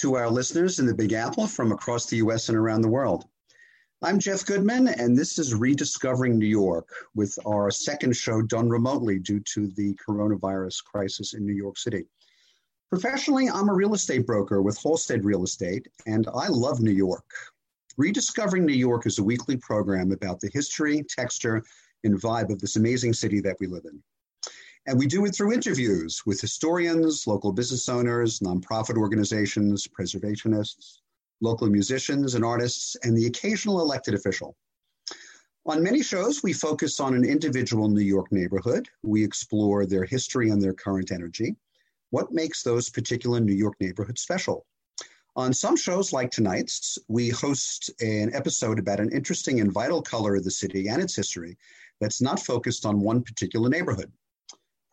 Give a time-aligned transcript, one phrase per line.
[0.00, 3.26] To our listeners in the Big Apple from across the US and around the world.
[4.00, 9.18] I'm Jeff Goodman, and this is Rediscovering New York with our second show done remotely
[9.18, 12.06] due to the coronavirus crisis in New York City.
[12.88, 17.30] Professionally, I'm a real estate broker with Halstead Real Estate, and I love New York.
[17.98, 21.62] Rediscovering New York is a weekly program about the history, texture,
[22.04, 24.02] and vibe of this amazing city that we live in.
[24.90, 30.98] And we do it through interviews with historians, local business owners, nonprofit organizations, preservationists,
[31.40, 34.56] local musicians and artists, and the occasional elected official.
[35.64, 38.88] On many shows, we focus on an individual New York neighborhood.
[39.04, 41.54] We explore their history and their current energy.
[42.10, 44.66] What makes those particular New York neighborhoods special?
[45.36, 50.34] On some shows, like tonight's, we host an episode about an interesting and vital color
[50.34, 51.56] of the city and its history
[52.00, 54.10] that's not focused on one particular neighborhood.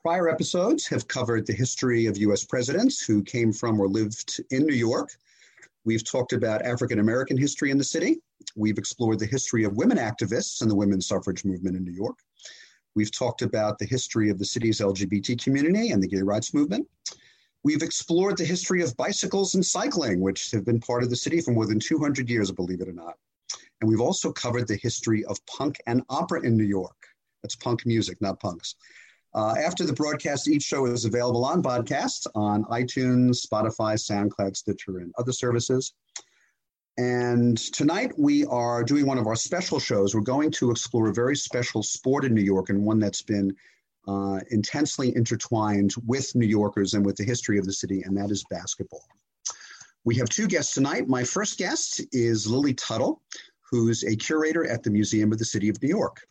[0.07, 4.65] Prior episodes have covered the history of US presidents who came from or lived in
[4.65, 5.09] New York,
[5.83, 8.21] We've talked about African American history in the city.
[8.55, 12.19] We've explored the history of women activists and the women's suffrage movement in New York.
[12.95, 16.87] We've talked about the history of the city's LGBT community and the gay rights movement.
[17.65, 21.41] We've explored the history of bicycles and cycling, which have been part of the city
[21.41, 23.15] for more than 200 years, believe it or not.
[23.81, 26.95] And we've also covered the history of punk and opera in New York.
[27.43, 28.75] That's punk music, not punks.
[29.33, 34.99] Uh, after the broadcast, each show is available on podcast on iTunes, Spotify, SoundCloud, Stitcher,
[34.99, 35.93] and other services.
[36.97, 40.15] And tonight we are doing one of our special shows.
[40.15, 43.55] We're going to explore a very special sport in New York and one that's been
[44.07, 48.31] uh, intensely intertwined with New Yorkers and with the history of the city, and that
[48.31, 49.03] is basketball.
[50.05, 51.07] We have two guests tonight.
[51.07, 53.21] My first guest is Lily Tuttle,
[53.69, 56.21] who's a curator at the Museum of the City of New York.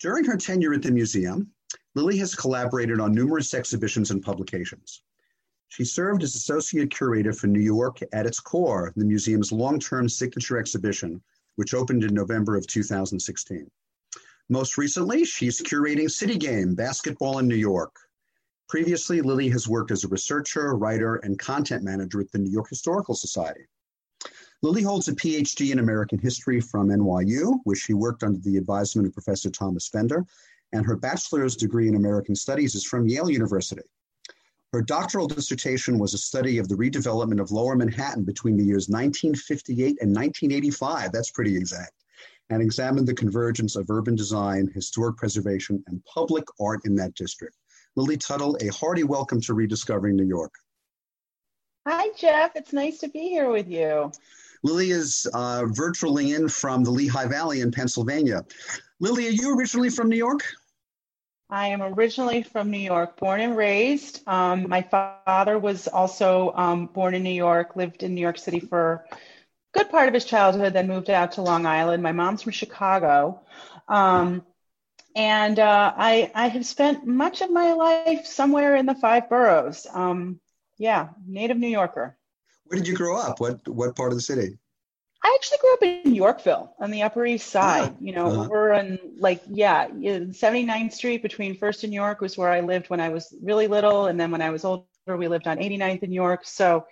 [0.00, 1.52] During her tenure at the museum,
[1.94, 5.02] Lily has collaborated on numerous exhibitions and publications.
[5.68, 10.58] She served as associate curator for New York at its core, the museum's long-term signature
[10.58, 11.22] exhibition,
[11.56, 13.70] which opened in November of 2016.
[14.48, 17.94] Most recently, she's curating City Game basketball in New York.
[18.68, 22.68] Previously, Lily has worked as a researcher, writer, and content manager at the New York
[22.68, 23.66] Historical Society.
[24.62, 29.08] Lily holds a PhD in American history from NYU, where she worked under the advisement
[29.08, 30.26] of Professor Thomas Bender
[30.72, 33.82] and her bachelor's degree in American Studies is from Yale University.
[34.72, 38.88] Her doctoral dissertation was a study of the redevelopment of Lower Manhattan between the years
[38.88, 41.10] 1958 and 1985.
[41.10, 41.92] That's pretty exact.
[42.50, 47.56] And examined the convergence of urban design, historic preservation, and public art in that district.
[47.96, 50.52] Lily Tuttle, a hearty welcome to Rediscovering New York.
[51.88, 52.52] Hi, Jeff.
[52.54, 54.12] It's nice to be here with you.
[54.62, 58.44] Lily is uh, virtually in from the Lehigh Valley in Pennsylvania.
[59.00, 60.44] Lily, are you originally from New York?
[61.48, 64.22] I am originally from New York, born and raised.
[64.28, 68.60] Um, my father was also um, born in New York, lived in New York City
[68.60, 69.16] for a
[69.72, 72.02] good part of his childhood, then moved out to Long Island.
[72.02, 73.40] My mom's from Chicago.
[73.88, 74.44] Um,
[75.16, 79.86] and uh, I, I have spent much of my life somewhere in the five boroughs.
[79.92, 80.40] Um,
[80.78, 82.16] yeah, native New Yorker.
[82.66, 83.40] Where did you grow up?
[83.40, 84.58] What, what part of the city?
[85.22, 87.94] I actually grew up in Yorkville on the Upper East Side.
[88.00, 88.48] You know, uh-huh.
[88.50, 93.00] we're on like, yeah, 79th Street between First and York was where I lived when
[93.00, 94.06] I was really little.
[94.06, 96.46] And then when I was older, we lived on 89th in York.
[96.46, 96.86] So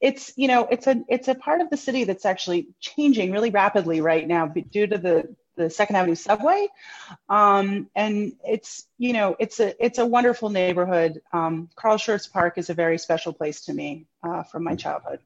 [0.00, 3.50] it's, you know, it's a, it's a part of the city that's actually changing really
[3.50, 6.66] rapidly right now due to the, the Second Avenue subway.
[7.28, 11.20] Um, and it's, you know, it's a, it's a wonderful neighborhood.
[11.32, 15.20] Um, Carl Schurz Park is a very special place to me uh, from my childhood.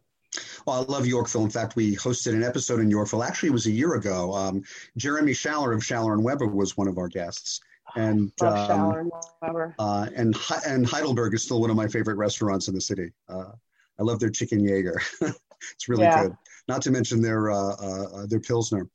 [0.66, 1.44] Well, I love Yorkville.
[1.44, 3.22] In fact, we hosted an episode in Yorkville.
[3.22, 4.32] Actually, it was a year ago.
[4.34, 4.62] Um,
[4.96, 7.60] Jeremy Schaller of Schaller and Weber was one of our guests.
[7.96, 9.10] And um,
[9.42, 10.36] and, uh, and
[10.66, 13.10] and Heidelberg is still one of my favorite restaurants in the city.
[13.28, 13.52] Uh,
[13.98, 15.00] I love their chicken Jaeger.
[15.20, 16.24] it's really yeah.
[16.24, 16.36] good.
[16.68, 18.88] Not to mention their uh, uh, uh, their pilsner.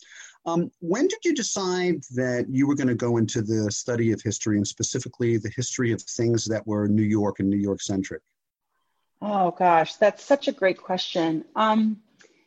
[0.45, 4.21] Um, when did you decide that you were going to go into the study of
[4.21, 8.21] history and specifically the history of things that were New York and New York centric?
[9.21, 11.45] Oh gosh, that's such a great question.
[11.55, 12.01] Um,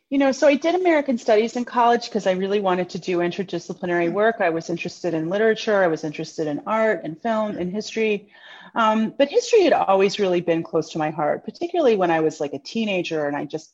[0.09, 3.19] you know, so I did American Studies in college because I really wanted to do
[3.19, 4.37] interdisciplinary work.
[4.39, 8.29] I was interested in literature, I was interested in art and film and history.
[8.75, 12.39] Um, but history had always really been close to my heart, particularly when I was
[12.39, 13.73] like a teenager and I just,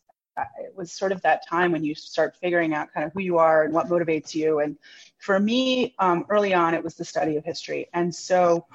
[0.59, 3.37] it was sort of that time when you start figuring out kind of who you
[3.39, 4.59] are and what motivates you.
[4.59, 4.77] And
[5.17, 7.89] for me, um, early on, it was the study of history.
[7.93, 8.65] And so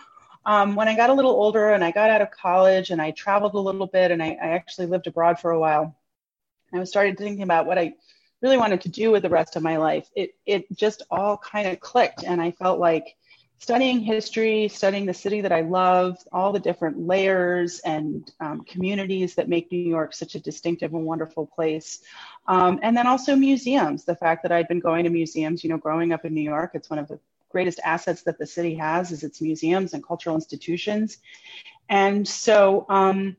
[0.44, 3.12] um, when I got a little older and I got out of college and I
[3.12, 5.96] traveled a little bit and I, I actually lived abroad for a while,
[6.72, 7.94] I started thinking about what I
[8.40, 10.08] really wanted to do with the rest of my life.
[10.16, 13.16] It it just all kind of clicked, and I felt like
[13.58, 19.36] studying history, studying the city that I love, all the different layers and um, communities
[19.36, 22.00] that make New York such a distinctive and wonderful place.
[22.48, 25.76] Um, and then also museums, the fact that I'd been going to museums, you know,
[25.76, 27.20] growing up in New York, it's one of the
[27.52, 31.18] greatest assets that the city has is its museums and cultural institutions.
[31.88, 33.36] And so, um,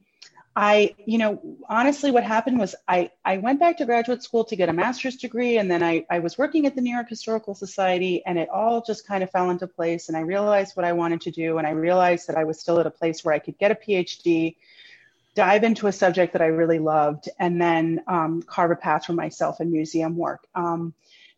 [0.56, 4.56] I, you know, honestly, what happened was I, I went back to graduate school to
[4.56, 7.56] get a master's degree, and then I, I was working at the New York Historical
[7.56, 10.10] Society, and it all just kind of fell into place.
[10.10, 12.80] And I realized what I wanted to do, and I realized that I was still
[12.80, 14.56] at a place where I could get a PhD,
[15.34, 19.14] dive into a subject that I really loved, and then um, carve a path for
[19.14, 20.46] myself in museum work.
[20.54, 20.94] Um,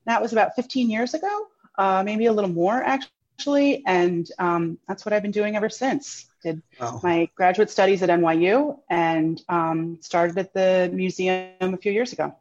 [0.06, 5.06] that was about 15 years ago, uh, maybe a little more actually, and um, that's
[5.06, 7.00] what I've been doing ever since did oh.
[7.04, 12.34] my graduate studies at NYU and um, started at the museum a few years ago.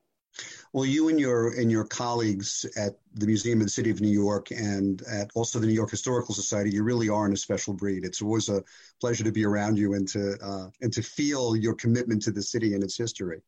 [0.72, 4.10] Well, you and your and your colleagues at the Museum of the City of New
[4.10, 7.72] York and at also the New York Historical Society, you really are in a special
[7.72, 8.04] breed.
[8.04, 8.62] It's always a
[9.00, 12.42] pleasure to be around you and to uh, and to feel your commitment to the
[12.42, 13.40] city and its history.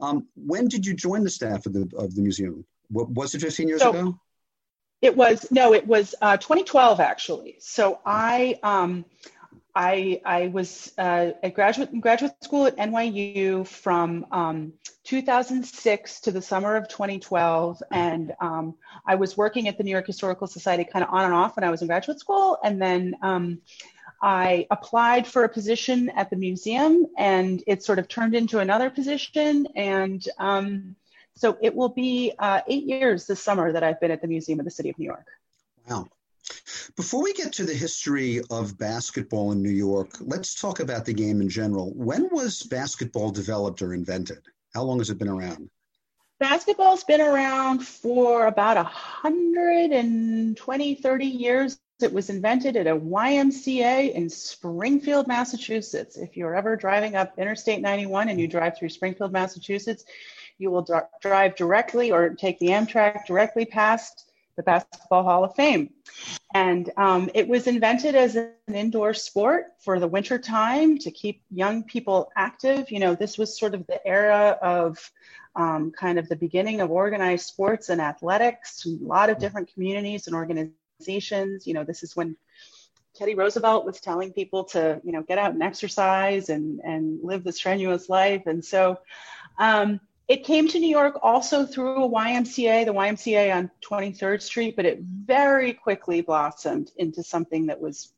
[0.00, 2.66] Um, when did you join the staff of the of the museum?
[2.88, 4.18] What, was it 15 years so, ago?
[5.02, 7.56] It was no, it was uh, 2012 actually.
[7.60, 9.04] So I um,
[9.74, 14.72] I, I was uh, at graduate graduate school at NYU from um,
[15.04, 18.74] 2006 to the summer of 2012, and um,
[19.06, 21.64] I was working at the New York Historical Society kind of on and off when
[21.64, 23.60] I was in graduate school, and then um,
[24.22, 28.90] I applied for a position at the museum, and it sort of turned into another
[28.90, 30.96] position, and um,
[31.34, 34.58] so it will be uh, eight years this summer that I've been at the Museum
[34.58, 35.26] of the City of New York.
[35.88, 36.08] Wow.
[36.96, 41.12] Before we get to the history of basketball in New York, let's talk about the
[41.12, 41.92] game in general.
[41.94, 44.42] When was basketball developed or invented?
[44.74, 45.70] How long has it been around?
[46.38, 51.78] Basketball's been around for about 120, 30 years.
[52.00, 56.16] It was invented at a YMCA in Springfield, Massachusetts.
[56.16, 60.06] If you're ever driving up Interstate 91 and you drive through Springfield, Massachusetts,
[60.60, 60.86] you will
[61.20, 65.90] drive directly or take the Amtrak directly past the Basketball Hall of Fame.
[66.54, 71.42] And um, it was invented as an indoor sport for the winter time to keep
[71.50, 72.90] young people active.
[72.90, 74.98] You know, this was sort of the era of
[75.56, 80.26] um, kind of the beginning of organized sports and athletics, a lot of different communities
[80.26, 81.66] and organizations.
[81.66, 82.36] You know, this is when
[83.14, 87.44] Teddy Roosevelt was telling people to, you know, get out and exercise and, and live
[87.44, 88.42] the strenuous life.
[88.46, 88.98] And so,
[89.58, 94.76] um, it came to New York also through a YMCA, the YMCA on 23rd Street,
[94.76, 98.12] but it very quickly blossomed into something that was,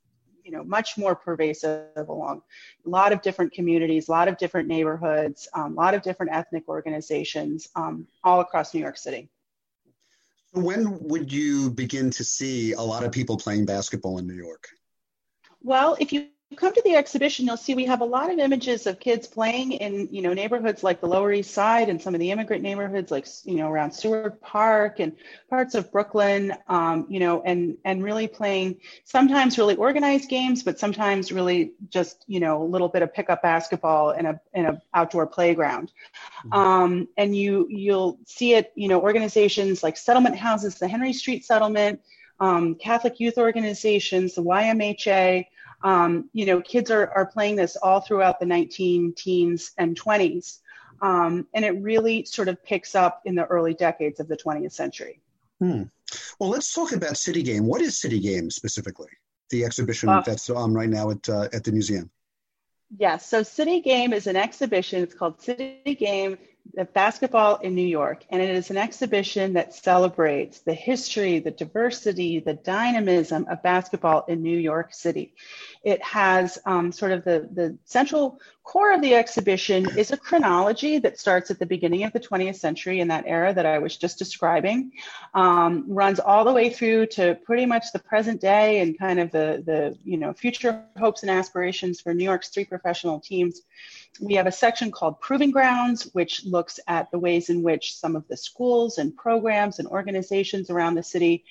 [0.44, 2.43] you know, much more pervasive along
[2.85, 6.03] a lot of different communities, a lot of different neighborhoods, um, a um, lot of
[6.03, 9.31] different ethnic organizations um, all across New York City.
[10.53, 14.69] When would you begin to see a lot of people playing basketball in New York?
[15.62, 18.87] Well, if you come to the exhibition, you'll see we have a lot of images
[18.87, 22.21] of kids playing in, you know, neighborhoods like the Lower East Side and some of
[22.21, 25.12] the immigrant neighborhoods like, you know, around Seward Park and
[25.50, 30.78] parts of Brooklyn, um, you know, and and really playing sometimes really organized games, but
[30.78, 34.82] sometimes really just, you know, a little bit of pickup basketball in a in a
[34.94, 35.92] outdoor playground.
[36.47, 36.52] Mm-hmm.
[36.52, 41.44] Um, and you you'll see it, you know, organizations like settlement houses, the Henry Street
[41.44, 42.00] Settlement,
[42.40, 45.47] um, Catholic youth organizations, the YMHA
[45.83, 50.59] um, you know, kids are, are playing this all throughout the 19 teens and 20s.
[51.01, 54.73] Um, and it really sort of picks up in the early decades of the 20th
[54.73, 55.21] century.
[55.59, 55.85] Hmm.
[56.39, 57.67] Well, let's talk about City Game.
[57.67, 59.11] What is City Game specifically?
[59.51, 62.11] The exhibition uh, that's on right now at, uh, at the museum.
[62.99, 65.03] Yes, so City Game is an exhibition.
[65.03, 66.37] It's called City Game
[66.95, 72.39] Basketball in New York, and it is an exhibition that celebrates the history, the diversity,
[72.39, 75.35] the dynamism of basketball in New York City.
[75.83, 80.99] It has um, sort of the, the central core of the exhibition is a chronology
[80.99, 83.97] that starts at the beginning of the 20th century in that era that I was
[83.97, 84.93] just describing,
[85.35, 89.33] um, runs all the way through to pretty much the present day and kind of
[89.33, 93.62] the, the you know future hopes and aspirations for New York's three professional teams.
[94.21, 98.15] We have a section called Proving Grounds, which looks at the ways in which some
[98.15, 101.45] of the schools and programs and organizations around the city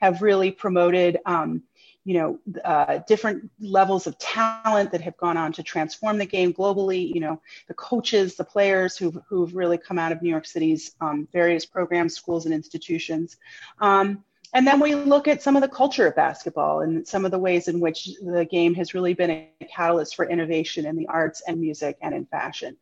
[0.00, 1.62] have really promoted um,
[2.04, 6.52] you know, uh, different levels of talent that have gone on to transform the game
[6.52, 7.12] globally.
[7.12, 10.94] You know, the coaches, the players who've, who've really come out of New York City's
[11.00, 13.36] um, various programs, schools, and institutions.
[13.80, 17.30] Um, and then we look at some of the culture of basketball and some of
[17.30, 21.06] the ways in which the game has really been a catalyst for innovation in the
[21.06, 22.76] arts and music and in fashion.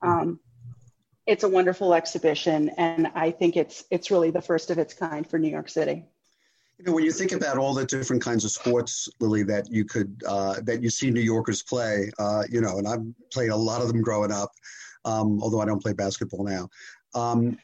[0.00, 0.40] Um,
[1.26, 5.28] it's a wonderful exhibition, and I think it's it's really the first of its kind
[5.28, 6.06] for New York City.
[6.80, 9.84] You know, when you think about all the different kinds of sports, Lily, that you
[9.84, 13.56] could uh, that you see New Yorkers play, uh, you know, and I've played a
[13.56, 14.50] lot of them growing up,
[15.04, 16.70] um, although I don't play basketball now.
[17.14, 17.58] Um,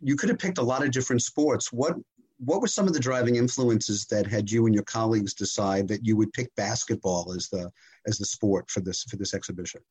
[0.00, 1.70] you could have picked a lot of different sports.
[1.70, 1.96] What
[2.38, 6.06] what were some of the driving influences that had you and your colleagues decide that
[6.06, 7.70] you would pick basketball as the
[8.06, 9.82] as the sport for this for this exhibition?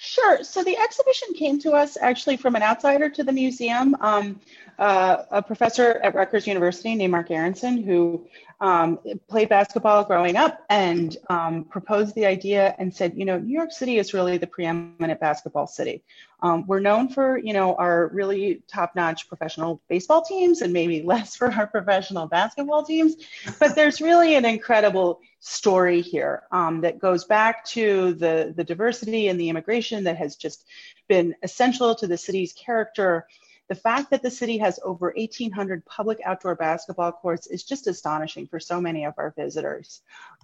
[0.00, 0.44] Sure.
[0.44, 4.40] So the exhibition came to us actually from an outsider to the museum, um,
[4.78, 8.24] uh, a professor at Rutgers University named Marc Aronson, who
[8.60, 8.98] um,
[9.28, 13.70] played basketball growing up and um, proposed the idea and said, you know, New York
[13.70, 16.02] City is really the preeminent basketball city.
[16.40, 21.36] Um, we're known for, you know, our really top-notch professional baseball teams and maybe less
[21.36, 23.16] for our professional basketball teams,
[23.60, 29.28] but there's really an incredible story here um, that goes back to the, the diversity
[29.28, 30.66] and the immigration that has just
[31.08, 33.26] been essential to the city's character
[33.68, 38.46] the fact that the city has over 1,800 public outdoor basketball courts is just astonishing
[38.46, 40.00] for so many of our visitors.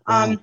[0.06, 0.24] Wow.
[0.24, 0.40] Um,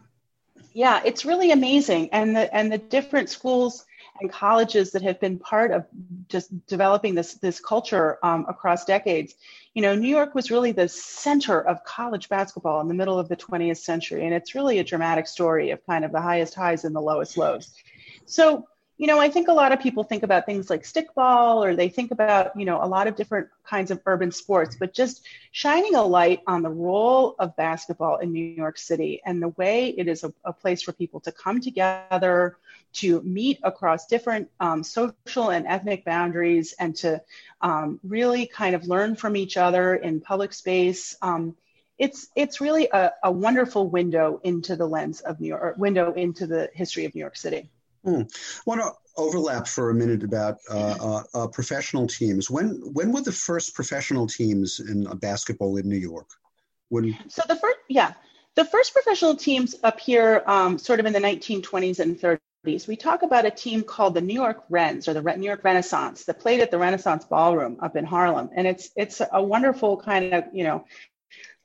[0.73, 3.85] yeah, it's really amazing, and the and the different schools
[4.19, 5.85] and colleges that have been part of
[6.27, 9.35] just developing this this culture um, across decades.
[9.73, 13.27] You know, New York was really the center of college basketball in the middle of
[13.27, 16.85] the 20th century, and it's really a dramatic story of kind of the highest highs
[16.85, 17.71] and the lowest lows.
[18.25, 18.67] So
[19.01, 21.89] you know, I think a lot of people think about things like stickball or they
[21.89, 25.96] think about, you know, a lot of different kinds of urban sports, but just shining
[25.96, 30.08] a light on the role of basketball in New York City and the way it
[30.08, 32.58] is a, a place for people to come together,
[32.93, 37.20] to meet across different um, social and ethnic boundaries, and to
[37.62, 41.17] um, really kind of learn from each other in public space.
[41.24, 41.55] Um,
[41.98, 46.46] it's it's really a, a wonderful window into the lens of New York, window into
[46.46, 47.67] the history of New York City.
[48.03, 48.22] Hmm.
[48.22, 52.50] I want to overlap for a minute about uh, uh, uh, professional teams.
[52.50, 56.29] When when were the first professional teams in uh, basketball in New York?
[56.89, 58.13] When so the first yeah
[58.55, 62.88] the first professional teams appear um, sort of in the 1920s and 30s.
[62.88, 66.25] We talk about a team called the New York Rens or the New York Renaissance
[66.25, 70.34] that played at the Renaissance Ballroom up in Harlem, and it's it's a wonderful kind
[70.34, 70.86] of you know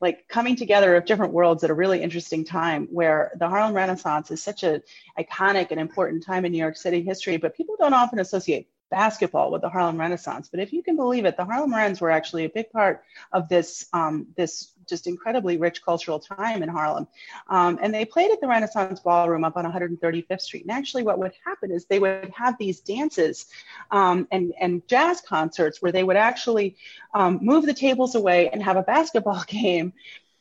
[0.00, 4.30] like coming together of different worlds at a really interesting time where the Harlem Renaissance
[4.30, 4.82] is such an
[5.18, 9.50] iconic and important time in New York City history, but people don't often associate basketball
[9.50, 10.48] with the Harlem Renaissance.
[10.50, 13.48] But if you can believe it, the Harlem Rens were actually a big part of
[13.48, 17.06] this um, this just incredibly rich cultural time in Harlem.
[17.48, 20.62] Um, and they played at the Renaissance Ballroom up on 135th Street.
[20.62, 23.46] And actually, what would happen is they would have these dances
[23.90, 26.76] um, and, and jazz concerts where they would actually
[27.14, 29.92] um, move the tables away and have a basketball game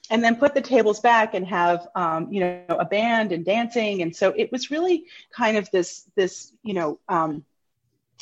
[0.10, 4.02] and then put the tables back and have um, you know a band and dancing
[4.02, 7.44] and so it was really kind of this this you know um,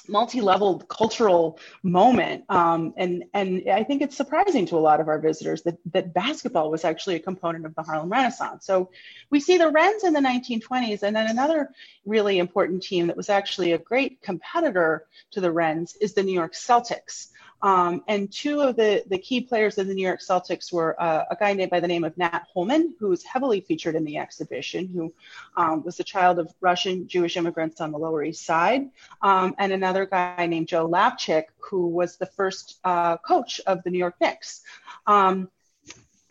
[0.07, 2.43] multi-level cultural moment.
[2.49, 6.13] Um, and and i think it's surprising to a lot of our visitors that that
[6.13, 8.65] basketball was actually a component of the harlem renaissance.
[8.65, 8.91] So
[9.29, 11.69] we see the rens in the 1920s and then another
[12.05, 16.33] really important team that was actually a great competitor to the rens is the new
[16.33, 17.29] york celtics
[17.63, 21.23] um, and two of the, the key players of the New York Celtics were uh,
[21.31, 24.17] a guy named by the name of Nat Holman, who was heavily featured in the
[24.17, 25.13] exhibition, who
[25.55, 28.89] um, was the child of Russian Jewish immigrants on the Lower East Side,
[29.21, 33.89] um, and another guy named Joe Lapchick, who was the first uh, coach of the
[33.89, 34.63] New York Knicks.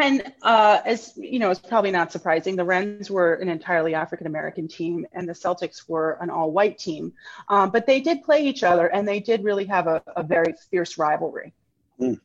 [0.02, 2.56] And uh, as you know, it's probably not surprising.
[2.56, 7.12] The Rens were an entirely African American team, and the Celtics were an all-white team.
[7.48, 10.54] Um, but they did play each other, and they did really have a, a very
[10.72, 11.54] fierce rivalry.
[12.00, 12.18] Mm.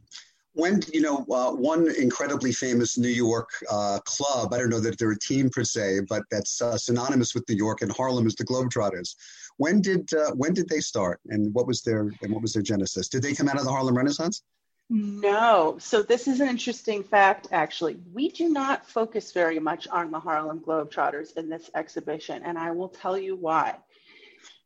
[0.53, 4.97] When you know uh, one incredibly famous New York uh, club, I don't know that
[4.97, 8.33] they're a team per se, but that's uh, synonymous with New York and Harlem is
[8.33, 9.15] the Globetrotters.
[9.57, 12.63] When did uh, when did they start, and what was their and what was their
[12.63, 13.07] genesis?
[13.07, 14.41] Did they come out of the Harlem Renaissance?
[14.89, 15.77] No.
[15.79, 17.97] So this is an interesting fact, actually.
[18.13, 22.71] We do not focus very much on the Harlem Globetrotters in this exhibition, and I
[22.71, 23.75] will tell you why.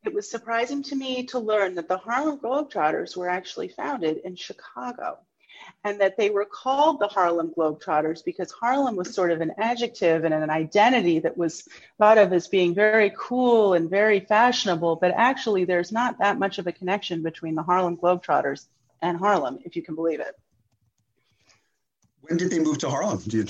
[0.06, 4.36] It was surprising to me to learn that the Harlem Globetrotters were actually founded in
[4.36, 5.20] Chicago
[5.84, 10.24] and that they were called the Harlem Globetrotters because Harlem was sort of an adjective
[10.24, 15.14] and an identity that was thought of as being very cool and very fashionable, but
[15.16, 18.66] actually there's not that much of a connection between the Harlem Globetrotters
[19.02, 20.36] and Harlem, if you can believe it.
[22.22, 23.20] When did they move to Harlem?
[23.26, 23.46] You,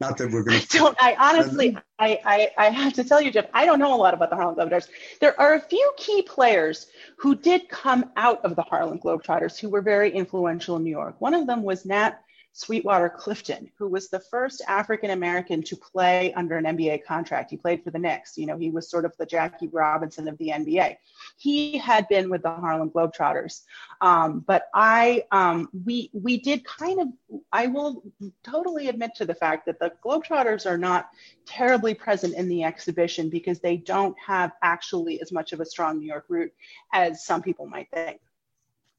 [0.00, 0.76] not that we're going to.
[0.76, 0.96] I don't.
[1.00, 3.46] I honestly, I, I, I have to tell you, Jeff.
[3.52, 4.88] I don't know a lot about the Harlem Globetrotters.
[5.20, 6.86] There are a few key players
[7.18, 11.20] who did come out of the Harlem Globetrotters who were very influential in New York.
[11.20, 12.22] One of them was Nat
[12.58, 17.50] Sweetwater Clifton, who was the first African American to play under an NBA contract.
[17.50, 18.38] He played for the Knicks.
[18.38, 20.96] You know, he was sort of the Jackie Robinson of the NBA.
[21.36, 23.60] He had been with the Harlem Globetrotters,
[24.00, 27.08] um, but I um, we we did kind of.
[27.52, 28.02] I will
[28.42, 31.10] totally admit to the fact that the Globetrotters are not
[31.44, 35.98] terribly present in the exhibition because they don't have actually as much of a strong
[35.98, 36.54] New York root
[36.94, 38.18] as some people might think.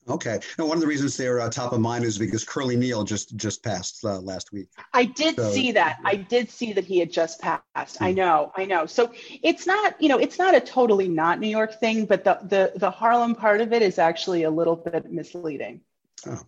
[0.09, 0.39] Okay.
[0.57, 3.35] And one of the reasons they're uh, top of mind is because Curly Neal just
[3.35, 4.69] just passed uh, last week.
[4.93, 5.97] I did so, see that.
[6.01, 6.09] Yeah.
[6.09, 7.65] I did see that he had just passed.
[7.75, 8.03] Mm-hmm.
[8.03, 8.51] I know.
[8.55, 8.85] I know.
[8.85, 9.11] So
[9.43, 12.73] it's not, you know, it's not a totally not New York thing, but the the
[12.77, 15.81] the Harlem part of it is actually a little bit misleading.
[16.25, 16.41] Oh.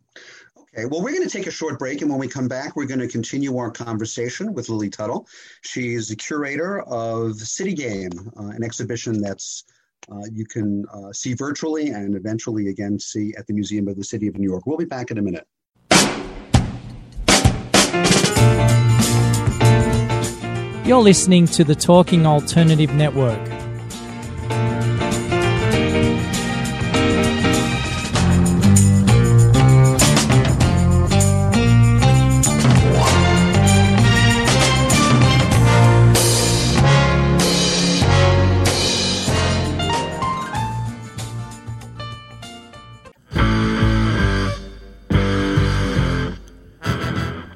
[0.73, 2.85] Okay, well, we're going to take a short break, and when we come back, we're
[2.85, 5.27] going to continue our conversation with Lily Tuttle.
[5.61, 9.63] She's the curator of City Game, uh, an exhibition that's
[10.32, 14.27] you can uh, see virtually and eventually again see at the Museum of the City
[14.27, 14.65] of New York.
[14.65, 15.46] We'll be back in a minute.
[20.86, 23.68] You're listening to the Talking Alternative Network.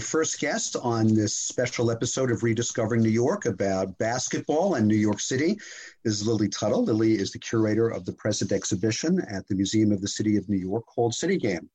[0.00, 5.20] First guest on this special episode of Rediscovering New York about basketball and New York
[5.20, 5.58] City
[6.04, 6.84] is Lily Tuttle.
[6.84, 10.48] Lily is the curator of the present exhibition at the Museum of the City of
[10.48, 11.68] New York called City Game.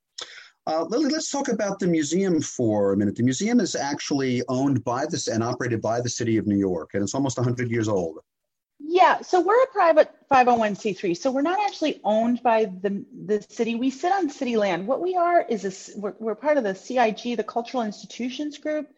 [0.67, 3.15] Uh, Lily, let's talk about the museum for a minute.
[3.15, 6.91] The museum is actually owned by this and operated by the City of New York,
[6.93, 8.19] and it's almost 100 years old.
[8.89, 11.17] Yeah, so we're a private 501c3.
[11.17, 13.75] So we're not actually owned by the, the city.
[13.75, 14.87] We sit on city land.
[14.87, 18.89] What we are is a, we're, we're part of the CIG, the Cultural Institutions Group.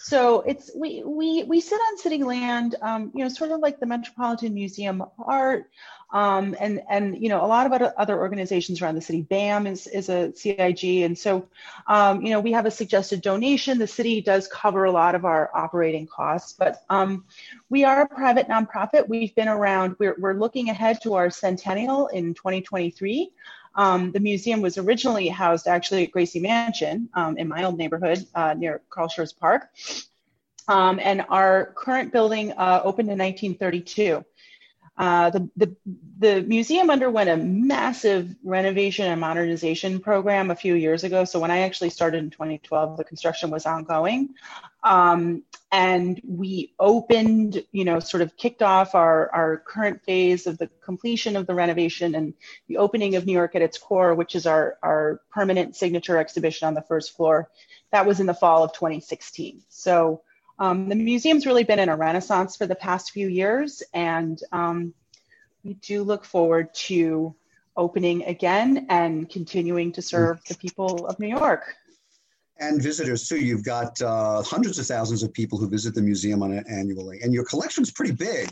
[0.00, 3.78] So it's we we we sit on city land, um, you know, sort of like
[3.78, 5.70] the Metropolitan Museum of Art,
[6.10, 9.22] um, and and you know a lot of other organizations around the city.
[9.22, 11.48] BAM is is a CIG, and so
[11.86, 13.78] um, you know we have a suggested donation.
[13.78, 17.24] The city does cover a lot of our operating costs, but um,
[17.68, 19.08] we are a private nonprofit.
[19.08, 19.96] We've been around.
[19.98, 23.32] We're we're looking ahead to our centennial in 2023.
[23.74, 28.26] Um, the museum was originally housed actually at Gracie Mansion um, in my old neighborhood
[28.34, 29.68] uh, near Carl Schurz Park.
[30.68, 34.24] Um, and our current building uh, opened in 1932.
[34.98, 35.76] Uh, the, the,
[36.18, 41.24] the museum underwent a massive renovation and modernization program a few years ago.
[41.24, 44.30] So when I actually started in 2012, the construction was ongoing.
[44.82, 50.56] Um, and we opened, you know, sort of kicked off our, our current phase of
[50.56, 52.32] the completion of the renovation and
[52.68, 56.68] the opening of New York at its core, which is our, our permanent signature exhibition
[56.68, 57.50] on the first floor.
[57.92, 59.62] That was in the fall of 2016.
[59.68, 60.22] So
[60.58, 64.94] um, the museum's really been in a renaissance for the past few years, and um,
[65.64, 67.34] we do look forward to
[67.76, 71.74] opening again and continuing to serve the people of New York.
[72.58, 73.38] And visitors too.
[73.38, 77.20] You've got uh, hundreds of thousands of people who visit the museum on it annually,
[77.22, 78.48] and your collection's pretty big.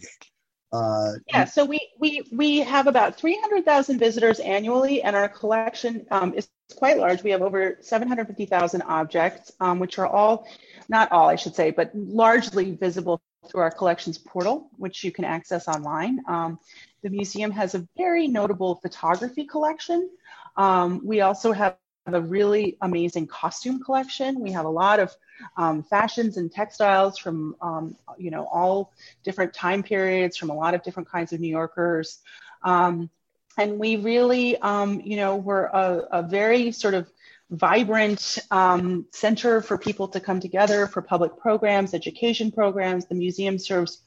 [0.75, 6.35] Uh, yeah, so we we we have about 300,000 visitors annually, and our collection um,
[6.35, 7.23] is quite large.
[7.23, 10.47] We have over 750,000 objects, um, which are all,
[10.89, 15.25] not all, I should say, but largely visible through our collections portal, which you can
[15.25, 16.21] access online.
[16.29, 16.59] Um,
[17.03, 20.11] the museum has a very notable photography collection.
[20.57, 24.41] Um, we also have a really amazing costume collection.
[24.41, 25.15] We have a lot of
[25.57, 28.93] um, fashions and textiles from um, you know all
[29.23, 32.21] different time periods from a lot of different kinds of New Yorkers.
[32.63, 33.11] Um,
[33.57, 37.09] and we really, um, you know, we're a, a, very sort of
[37.57, 43.07] vibrant um, center for people to come together for public programs, education programs.
[43.07, 44.03] The museum serves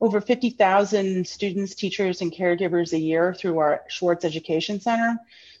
[0.00, 5.16] over 50,000 students, teachers, and caregivers a year through our Schwartz Education Center.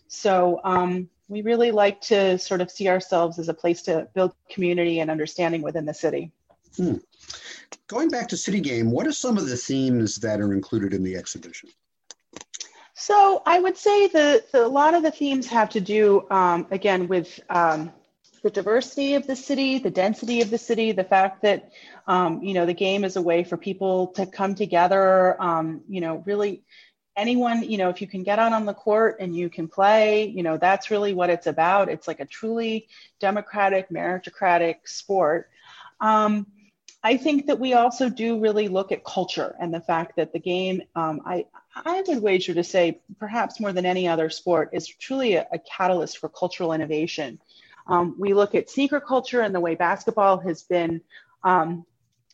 [0.08, 4.34] So um, we really like to sort of see ourselves as a place to build
[4.50, 6.32] community and understanding within the city.
[6.76, 6.96] Hmm.
[7.86, 11.02] Going back to City Game, what are some of the themes that are included in
[11.02, 11.70] the exhibition?
[12.94, 17.08] So I would say that a lot of the themes have to do, um, again,
[17.08, 17.92] with um,
[18.42, 21.72] the diversity of the city, the density of the city, the fact that,
[22.06, 26.00] um, you know, the game is a way for people to come together, um, you
[26.00, 26.62] know, really
[27.16, 30.26] anyone, you know, if you can get out on the court and you can play,
[30.26, 31.88] you know, that's really what it's about.
[31.88, 32.88] It's like a truly
[33.20, 35.50] democratic, meritocratic sport.
[36.00, 36.46] Um,
[37.02, 40.38] I think that we also do really look at culture and the fact that the
[40.38, 44.86] game, um, I, I would wager to say, perhaps more than any other sport, is
[44.86, 47.40] truly a, a catalyst for cultural innovation.
[47.86, 51.00] Um, we look at sneaker culture and the way basketball has been
[51.44, 51.84] um,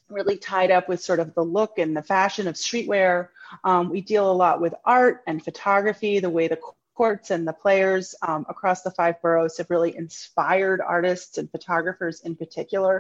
[0.09, 3.29] really tied up with sort of the look and the fashion of streetwear.
[3.65, 6.59] Um, we deal a lot with art and photography, the way the
[6.99, 12.21] courts and the players um, across the five boroughs have really inspired artists and photographers
[12.29, 12.95] in particular.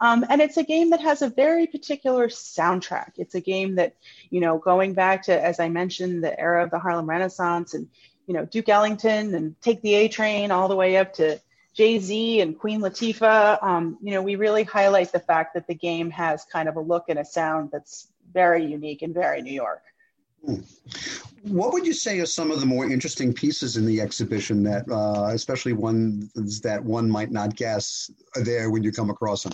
[0.00, 3.12] Um, and it's a game that has a very particular soundtrack.
[3.16, 3.96] It's a game that,
[4.30, 7.88] you know, going back to, as I mentioned, the era of the Harlem Renaissance and,
[8.28, 11.40] you know, Duke Ellington and Take the A Train all the way up to
[11.74, 13.60] Jay Z and Queen Latifah.
[13.60, 16.80] Um, you know, we really highlight the fact that the game has kind of a
[16.92, 19.82] look and a sound that's very unique and very New York.
[21.42, 24.88] What would you say are some of the more interesting pieces in the exhibition that,
[24.90, 29.52] uh, especially ones that one might not guess are there when you come across them?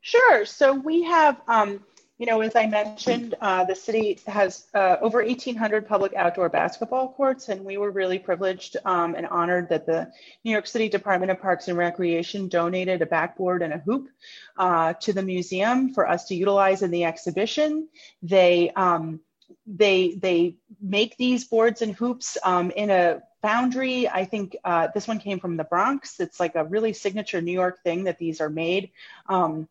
[0.00, 0.44] Sure.
[0.44, 1.80] So we have um,
[2.18, 7.12] you know, as I mentioned, uh, the city has uh, over 1,800 public outdoor basketball
[7.12, 10.12] courts, and we were really privileged um, and honored that the
[10.44, 14.08] New York City Department of Parks and Recreation donated a backboard and a hoop
[14.56, 17.88] uh, to the museum for us to utilize in the exhibition.
[18.22, 19.18] They um,
[19.66, 24.08] they they make these boards and hoops um, in a foundry.
[24.08, 26.20] I think uh, this one came from the Bronx.
[26.20, 28.90] It's like a really signature New York thing that these are made.
[29.28, 29.68] Um,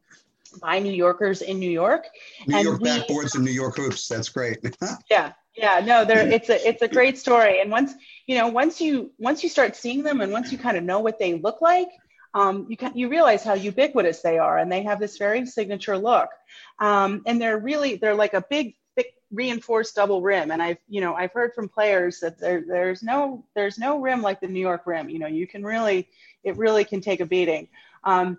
[0.61, 2.05] by New Yorkers in New York.
[2.47, 4.07] New and York we, backboards and New York hoops.
[4.07, 4.59] That's great.
[5.09, 7.61] yeah, yeah, no, there it's a it's a great story.
[7.61, 7.93] And once
[8.27, 10.99] you know, once you once you start seeing them, and once you kind of know
[10.99, 11.89] what they look like,
[12.33, 15.97] um, you can, you realize how ubiquitous they are, and they have this very signature
[15.97, 16.29] look.
[16.79, 18.75] Um, and they're really they're like a big
[19.33, 20.51] reinforced double rim.
[20.51, 24.21] And i've you know i've heard from players that there, there's no there's no rim
[24.21, 25.09] like the new york rim.
[25.09, 26.07] You know you can really
[26.43, 27.67] it really can take a beating.
[28.03, 28.37] Um,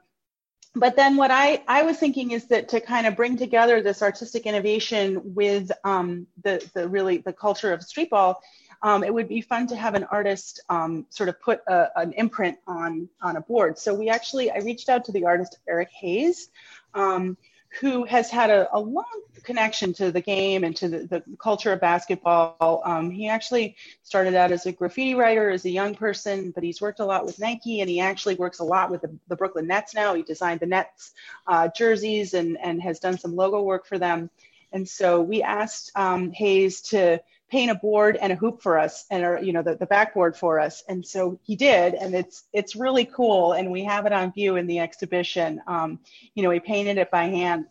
[0.77, 4.03] but then what I, I was thinking is that to kind of bring together this
[4.03, 8.37] artistic innovation with um, the, the really the culture of streetball,
[8.83, 12.13] um, it would be fun to have an artist um, sort of put a, an
[12.15, 13.79] imprint on, on a board.
[13.79, 16.49] So we actually, I reached out to the artist Eric Haze,
[16.93, 17.37] um,
[17.81, 19.05] who has had a, a, long
[19.43, 22.83] connection to the game and to the, the culture of basketball.
[22.85, 26.81] Um, he actually started out as a graffiti writer as a young person, but he's
[26.81, 29.67] worked a lot with Nike and he actually works a lot with the, the Brooklyn
[29.67, 30.15] Nets now.
[30.15, 31.13] He designed the Nets
[31.47, 34.31] uh, jerseys and, and has done some logo work for them.
[34.73, 37.21] And so we asked um, Haze to
[37.55, 40.37] paint a board and a hoop for us and or, you know the, the backboard
[40.37, 40.83] for us.
[40.89, 43.53] And so he did and it's it's really cool.
[43.53, 45.63] And we have it on view in the exhibition.
[45.69, 46.01] Um,
[46.35, 47.67] you know he painted it by hand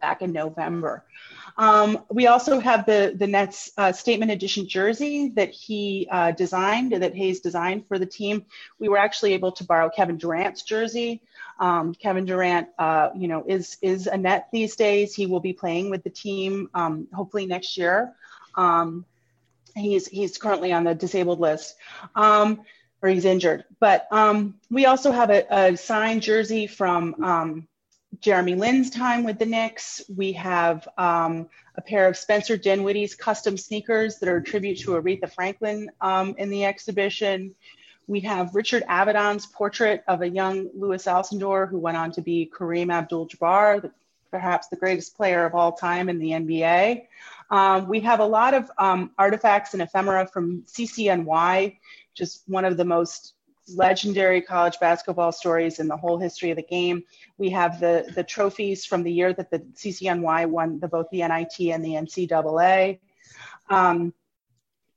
[0.00, 1.04] back in november.
[1.58, 6.92] Um, we also have the the nets uh, statement edition jersey that he uh, designed
[6.92, 8.44] that haze designed for the team.
[8.78, 11.20] We were actually able to borrow kevin durant's jersey.
[11.58, 15.14] Um, Kevin Durant, uh, you know, is is a net these days.
[15.14, 18.14] He will be playing with the team um, hopefully next year.
[18.54, 19.04] Um,
[19.74, 21.76] he's he's currently on the disabled list,
[22.14, 22.62] um,
[23.02, 23.64] or he's injured.
[23.78, 27.68] But um, we also have a, a signed jersey from um,
[28.20, 30.02] Jeremy Lin's time with the Knicks.
[30.14, 34.92] We have um, a pair of Spencer Dinwiddie's custom sneakers that are a tribute to
[34.92, 37.54] Aretha Franklin um, in the exhibition.
[38.06, 42.50] We have Richard Avedon's portrait of a young Louis Alcindor who went on to be
[42.52, 43.90] Kareem Abdul-Jabbar,
[44.30, 47.06] perhaps the greatest player of all time in the NBA.
[47.50, 51.78] Um, we have a lot of um, artifacts and ephemera from CCNY,
[52.14, 53.34] just one of the most
[53.74, 57.02] legendary college basketball stories in the whole history of the game.
[57.38, 61.18] We have the, the trophies from the year that the CCNY won the, both the
[61.18, 63.00] NIT and the NCAA.
[63.68, 64.14] Um,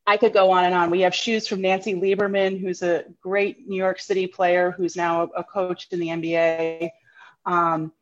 [0.06, 0.90] I could go on and on.
[0.90, 5.24] We have shoes from Nancy Lieberman, who's a great New York City player who's now
[5.36, 6.90] a coach in the NBA.
[7.46, 7.94] Um,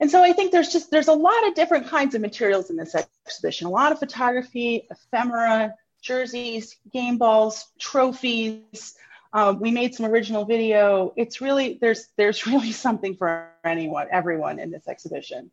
[0.00, 2.76] and so I think there's just there's a lot of different kinds of materials in
[2.76, 3.66] this exhibition.
[3.66, 8.94] A lot of photography, ephemera, jerseys, game balls, trophies.
[9.32, 11.12] Um, we made some original video.
[11.16, 15.50] It's really there's there's really something for anyone, everyone in this exhibition.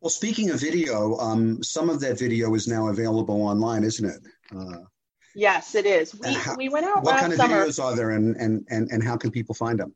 [0.00, 4.20] Well, speaking of video, um, some of that video is now available online, isn't it?
[4.56, 4.84] Uh,
[5.34, 6.18] yes, it is.
[6.18, 7.66] We, how, we went out What kind of summer.
[7.66, 9.94] videos are there, and, and and and how can people find them?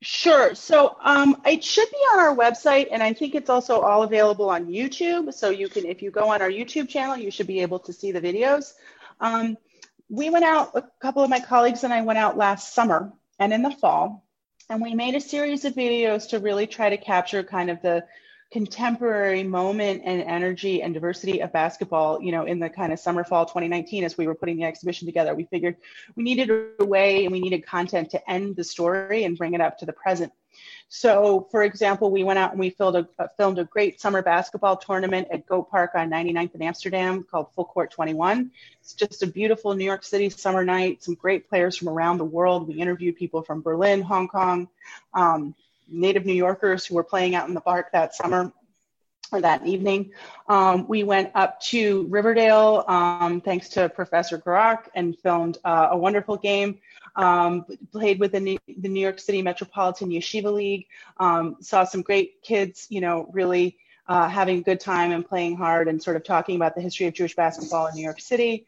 [0.00, 0.54] Sure.
[0.54, 4.48] So um, it should be on our website, and I think it's also all available
[4.48, 5.34] on YouTube.
[5.34, 7.92] So you can, if you go on our YouTube channel, you should be able to
[7.92, 8.74] see the videos.
[9.20, 9.56] Um,
[10.08, 13.52] we went out, a couple of my colleagues and I went out last summer and
[13.52, 14.24] in the fall,
[14.70, 18.04] and we made a series of videos to really try to capture kind of the
[18.50, 23.22] contemporary moment and energy and diversity of basketball, you know, in the kind of summer
[23.22, 25.34] fall 2019 as we were putting the exhibition together.
[25.34, 25.76] We figured
[26.16, 29.60] we needed a way and we needed content to end the story and bring it
[29.60, 30.32] up to the present.
[30.88, 34.22] So, for example, we went out and we filmed a, uh, filmed a great summer
[34.22, 38.50] basketball tournament at Goat Park on 99th in Amsterdam called Full Court 21.
[38.80, 42.24] It's just a beautiful New York City summer night, some great players from around the
[42.24, 42.66] world.
[42.66, 44.68] We interviewed people from Berlin, Hong Kong,
[45.12, 45.54] um,
[45.88, 48.52] native New Yorkers who were playing out in the park that summer
[49.32, 50.12] or that evening.
[50.48, 55.96] Um, we went up to Riverdale, um, thanks to Professor Gurock, and filmed uh, a
[55.96, 56.78] wonderful game.
[57.16, 60.86] Um, played with the New, the New, York City Metropolitan Yeshiva League.
[61.18, 65.56] Um, saw some great kids, you know, really uh, having a good time and playing
[65.56, 68.66] hard and sort of talking about the history of Jewish basketball in New York City.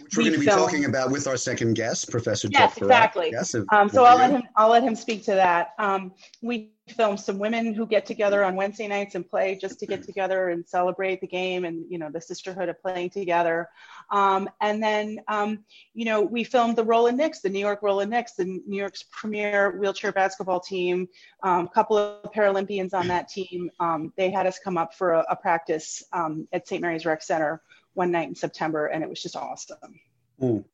[0.00, 2.78] Which we're going to be filmed, talking about with our second guest, Professor yes, Jeff
[2.78, 3.30] exactly.
[3.32, 4.42] Yes, um, so I'll let him.
[4.56, 5.70] I'll let him speak to that.
[5.78, 9.86] Um, we filmed some women who get together on Wednesday nights and play just to
[9.86, 13.68] get together and celebrate the game and you know the sisterhood of playing together.
[14.10, 18.10] Um, and then um, you know we filmed the Rolling Knicks, the New York Rolling
[18.10, 21.08] Knicks, the New York's premier wheelchair basketball team.
[21.44, 23.70] A um, couple of Paralympians on that team.
[23.80, 26.82] Um, they had us come up for a, a practice um, at St.
[26.82, 27.62] Mary's Rec Center
[27.94, 30.00] one night in September, and it was just awesome.
[30.40, 30.64] Mm.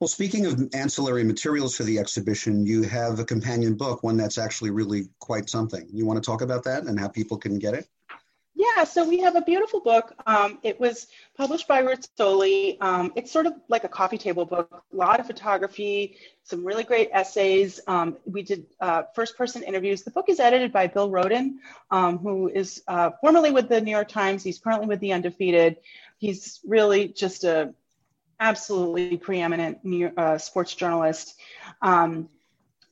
[0.00, 4.38] Well, speaking of ancillary materials for the exhibition, you have a companion book, one that's
[4.38, 5.88] actually really quite something.
[5.90, 7.88] You want to talk about that and how people can get it?
[8.56, 10.14] Yeah, so we have a beautiful book.
[10.26, 12.80] Um, it was published by Rizzoli.
[12.80, 16.84] Um, it's sort of like a coffee table book, a lot of photography, some really
[16.84, 17.80] great essays.
[17.88, 20.02] Um, we did uh, first person interviews.
[20.02, 21.56] The book is edited by Bill Rhoden,
[21.90, 24.44] um, who is uh, formerly with the New York Times.
[24.44, 25.78] He's currently with The Undefeated.
[26.24, 27.74] He's really just a
[28.40, 29.78] absolutely preeminent
[30.16, 31.38] uh, sports journalist.
[31.82, 32.30] Um,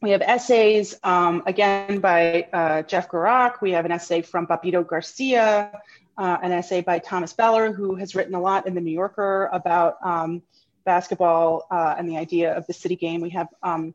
[0.02, 3.62] we have essays, um, again, by uh, Jeff Gurock.
[3.62, 5.80] We have an essay from Bobbito Garcia,
[6.18, 9.48] uh, an essay by Thomas Beller, who has written a lot in The New Yorker
[9.50, 10.42] about um,
[10.84, 13.22] basketball uh, and the idea of the city game.
[13.22, 13.94] We have um,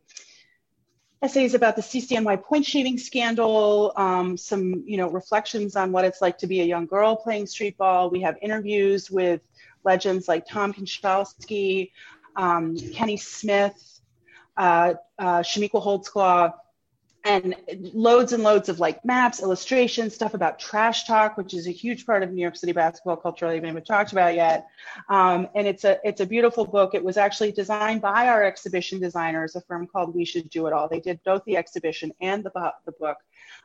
[1.22, 6.22] essays about the CCNY point shaving scandal, um, some you know reflections on what it's
[6.22, 8.10] like to be a young girl playing street ball.
[8.10, 9.42] We have interviews with
[9.84, 11.92] legends like Tom Konchalski,
[12.36, 14.02] um, Kenny Smith,
[14.58, 16.54] uh, uh, Holdsclaw,
[17.24, 17.56] and
[17.94, 22.06] loads and loads of like maps, illustrations, stuff about trash talk, which is a huge
[22.06, 24.68] part of New York City basketball culture I haven't even talked about yet.
[25.10, 26.94] Um, and it's a it's a beautiful book.
[26.94, 30.74] It was actually designed by our exhibition designers, a firm called We Should Do It
[30.74, 30.88] All.
[30.88, 33.18] They did both the exhibition and the, the book.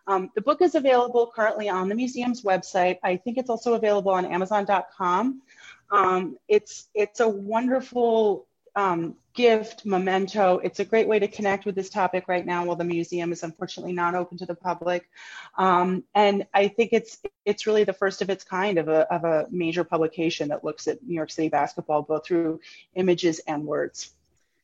[0.07, 2.99] Um, the book is available currently on the museum's website.
[3.05, 5.43] I think it's also available on Amazon.com.
[5.91, 10.59] Um, it's it's a wonderful um, gift, memento.
[10.59, 13.43] It's a great way to connect with this topic right now while the museum is
[13.43, 15.09] unfortunately not open to the public.
[15.57, 19.25] Um, and I think it's it's really the first of its kind of a, of
[19.25, 22.61] a major publication that looks at New York City basketball both through
[22.95, 24.11] images and words.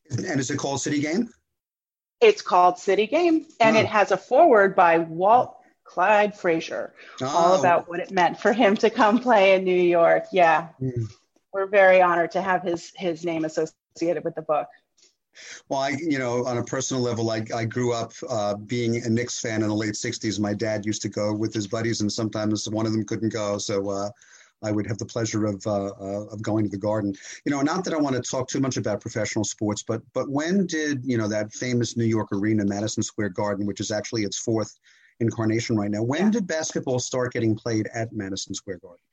[0.09, 1.29] And is it called City Game?
[2.21, 3.79] It's called City Game, and oh.
[3.79, 7.27] it has a foreword by Walt Clyde Frazier, oh.
[7.27, 10.25] all about what it meant for him to come play in New York.
[10.31, 10.69] Yeah.
[10.81, 11.09] Mm
[11.53, 14.67] we're very honored to have his his name associated with the book.
[15.69, 19.09] Well, I, you know, on a personal level, I, I grew up uh, being a
[19.09, 20.39] Knicks fan in the late '60s.
[20.39, 23.57] My dad used to go with his buddies, and sometimes one of them couldn't go,
[23.57, 24.09] so uh,
[24.63, 27.13] I would have the pleasure of uh, uh of going to the Garden.
[27.45, 30.29] You know, not that I want to talk too much about professional sports, but but
[30.29, 34.23] when did you know that famous New York arena, Madison Square Garden, which is actually
[34.23, 34.79] its fourth
[35.19, 36.03] incarnation right now?
[36.03, 36.31] When yeah.
[36.31, 39.03] did basketball start getting played at Madison Square Garden?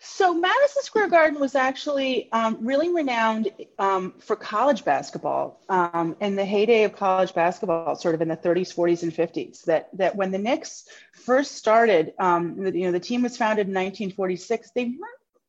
[0.00, 6.36] So Madison Square Garden was actually um, really renowned um, for college basketball um, in
[6.36, 9.64] the heyday of college basketball, sort of in the 30s, 40s, and 50s.
[9.64, 13.74] That that when the Knicks first started, um, you know, the team was founded in
[13.74, 14.70] 1946.
[14.70, 15.00] They weren't,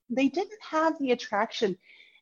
[0.09, 1.77] they didn't have the attraction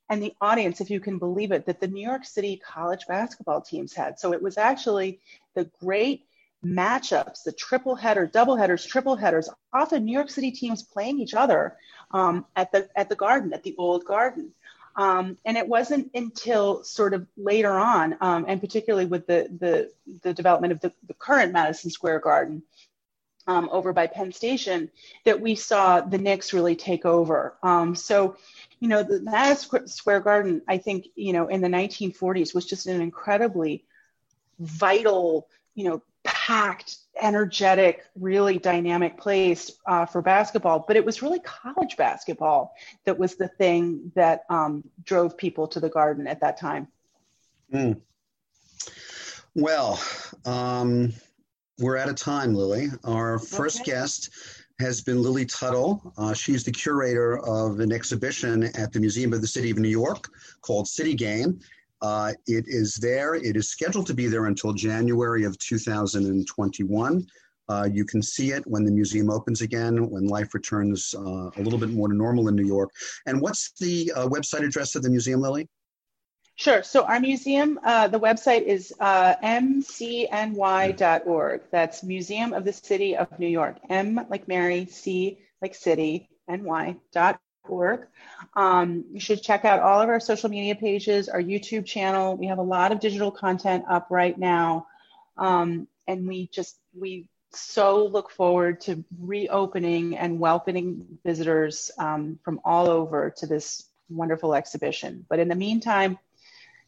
[0.09, 3.61] and the audience, if you can believe it, that the New York City college basketball
[3.61, 4.19] teams had.
[4.19, 5.19] So it was actually
[5.53, 6.25] the great
[6.65, 11.33] matchups, the triple header, double headers, triple headers, often New York City teams playing each
[11.33, 11.75] other
[12.13, 14.51] at the at the Garden, at the old Garden.
[14.95, 19.91] Um, and it wasn't until sort of later on, um, and particularly with the the,
[20.23, 22.63] the development of the, the current Madison Square Garden
[23.47, 24.91] um, over by Penn Station,
[25.23, 27.55] that we saw the Knicks really take over.
[27.63, 28.35] Um, so,
[28.79, 32.87] you know, the Madison Square Garden, I think, you know, in the 1940s was just
[32.87, 33.85] an incredibly
[34.59, 40.85] vital, you know, packed, energetic, really dynamic place uh, for basketball.
[40.87, 42.75] But it was really college basketball
[43.05, 46.87] that was the thing that um, drove people to the garden at that time.
[47.73, 48.01] Mm.
[49.55, 50.01] Well,
[50.45, 51.13] um,
[51.79, 52.89] we're out of time, Lily.
[53.03, 53.91] Our first okay.
[53.91, 54.29] guest
[54.79, 56.13] has been Lily Tuttle.
[56.17, 59.89] Uh, she's the curator of an exhibition at the Museum of the City of New
[59.89, 60.29] York
[60.61, 61.59] called City Game.
[62.01, 63.35] Uh, it is there.
[63.35, 67.27] It is scheduled to be there until January of 2021.
[67.69, 71.61] Uh, you can see it when the museum opens again, when life returns uh, a
[71.61, 72.91] little bit more to normal in New York.
[73.25, 75.67] And what's the uh, website address of the museum, Lily?
[76.55, 76.81] Sure.
[76.81, 80.01] So our museum, uh, the website is uh, mcny.org.
[81.71, 83.77] That's Museum of the City of New York.
[83.89, 87.37] M like Mary, C like City, ny.org
[87.69, 88.07] org.
[88.55, 92.35] Um, you should check out all of our social media pages, our YouTube channel.
[92.35, 94.87] We have a lot of digital content up right now.
[95.37, 102.59] Um, and we just, we so look forward to reopening and welcoming visitors um, from
[102.63, 105.25] all over to this wonderful exhibition.
[105.29, 106.17] But in the meantime,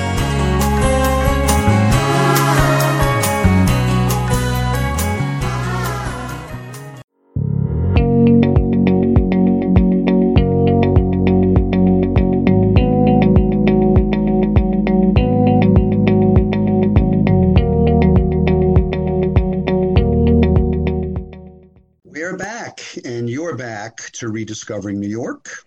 [24.21, 25.65] To Rediscovering New York.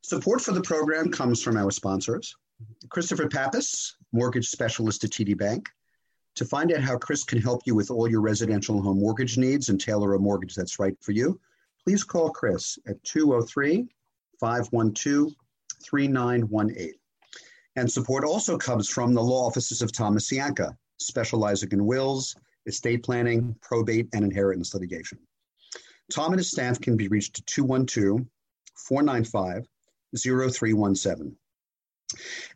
[0.00, 2.34] Support for the program comes from our sponsors
[2.88, 5.68] Christopher Pappas, mortgage specialist at TD Bank.
[6.36, 9.68] To find out how Chris can help you with all your residential home mortgage needs
[9.68, 11.38] and tailor a mortgage that's right for you,
[11.84, 13.86] please call Chris at 203
[14.40, 15.34] 512
[15.82, 16.94] 3918.
[17.76, 23.02] And support also comes from the law offices of Thomas Cianca, specializing in wills, estate
[23.02, 25.18] planning, probate, and inheritance litigation.
[26.12, 28.26] Tom and his staff can be reached at 212
[28.76, 29.66] 495
[30.16, 31.36] 0317.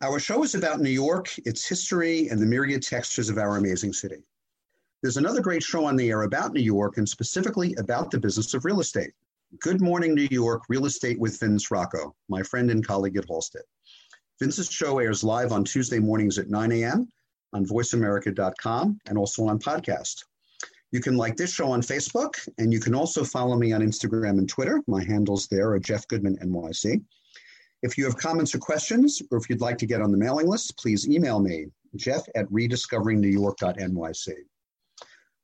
[0.03, 3.93] Our show is about New York, its history, and the myriad textures of our amazing
[3.93, 4.23] city.
[5.03, 8.55] There's another great show on the air about New York and specifically about the business
[8.55, 9.13] of real estate.
[9.61, 13.63] Good Morning New York Real Estate with Vince Rocco, my friend and colleague at Halstead.
[14.39, 17.11] Vince's show airs live on Tuesday mornings at 9 a.m.
[17.53, 20.25] on voiceamerica.com and also on podcast.
[20.91, 24.39] You can like this show on Facebook, and you can also follow me on Instagram
[24.39, 24.83] and Twitter.
[24.87, 27.03] My handles there are Jeff Goodman NYC.
[27.83, 30.49] If you have comments or questions, or if you'd like to get on the mailing
[30.49, 31.67] list, please email me,
[31.97, 34.35] jeff at rediscoveringnewyork.nyc.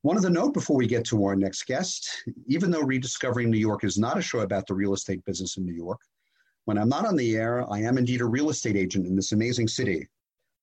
[0.02, 3.84] One other note before we get to our next guest even though Rediscovering New York
[3.84, 6.00] is not a show about the real estate business in New York,
[6.66, 9.32] when I'm not on the air, I am indeed a real estate agent in this
[9.32, 10.06] amazing city.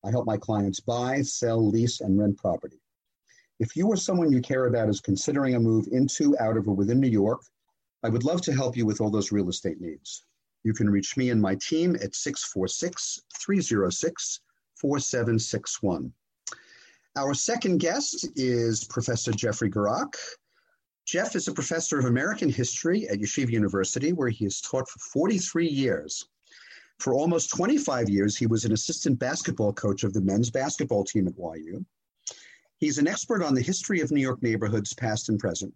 [0.04, 2.81] I help my clients buy, sell, lease, and rent property.
[3.62, 6.76] If you or someone you care about is considering a move into, out of, or
[6.76, 7.42] within New York,
[8.02, 10.26] I would love to help you with all those real estate needs.
[10.64, 14.40] You can reach me and my team at 646 306
[14.80, 16.12] 4761.
[17.16, 20.16] Our second guest is Professor Jeffrey Gurock.
[21.06, 24.98] Jeff is a professor of American history at Yeshiva University, where he has taught for
[25.14, 26.28] 43 years.
[26.98, 31.28] For almost 25 years, he was an assistant basketball coach of the men's basketball team
[31.28, 31.86] at YU.
[32.82, 35.72] He's an expert on the history of New York neighborhoods, past and present.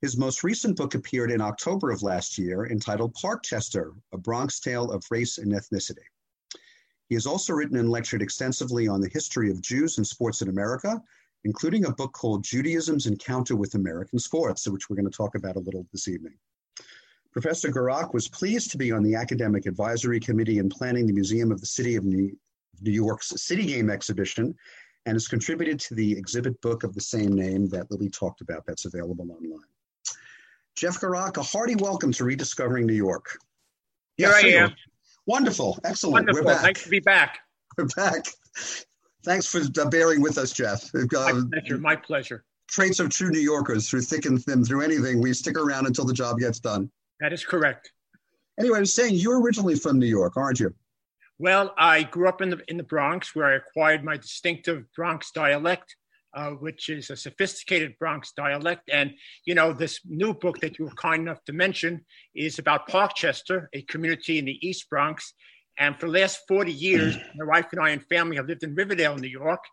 [0.00, 4.92] His most recent book appeared in October of last year entitled Parkchester A Bronx Tale
[4.92, 6.06] of Race and Ethnicity.
[7.08, 10.48] He has also written and lectured extensively on the history of Jews and sports in
[10.48, 11.02] America,
[11.42, 15.56] including a book called Judaism's Encounter with American Sports, which we're going to talk about
[15.56, 16.34] a little this evening.
[17.32, 21.50] Professor Gurock was pleased to be on the Academic Advisory Committee in planning the Museum
[21.50, 22.30] of the City of New
[22.80, 24.54] York's City Game exhibition
[25.06, 28.64] and has contributed to the exhibit book of the same name that Lily talked about
[28.66, 29.66] that's available online.
[30.76, 33.36] Jeff Gurock, a hearty welcome to Rediscovering New York.
[34.16, 34.74] Here yes, I am.
[35.26, 35.78] Wonderful.
[35.84, 36.26] Excellent.
[36.26, 36.44] Wonderful.
[36.44, 36.62] We're back.
[36.62, 37.40] Thanks to be back.
[37.76, 38.26] We're back.
[39.24, 40.90] Thanks for uh, bearing with us, Jeff.
[40.94, 41.78] My uh, pleasure.
[41.78, 42.44] My pleasure.
[42.68, 45.20] Traits of true New Yorkers through thick and thin, through anything.
[45.20, 46.90] We stick around until the job gets done.
[47.20, 47.92] That is correct.
[48.58, 50.74] Anyway, I was saying you're originally from New York, aren't you?
[51.38, 55.30] Well, I grew up in the in the Bronx, where I acquired my distinctive Bronx
[55.30, 55.94] dialect
[56.34, 58.88] uh, which is a sophisticated Bronx dialect.
[58.92, 59.14] And,
[59.44, 63.66] you know, this new book that you were kind enough to mention is about Parkchester,
[63.72, 65.34] a community in the East Bronx.
[65.78, 68.74] And for the last 40 years, my wife and I and family have lived in
[68.74, 69.64] Riverdale, New York.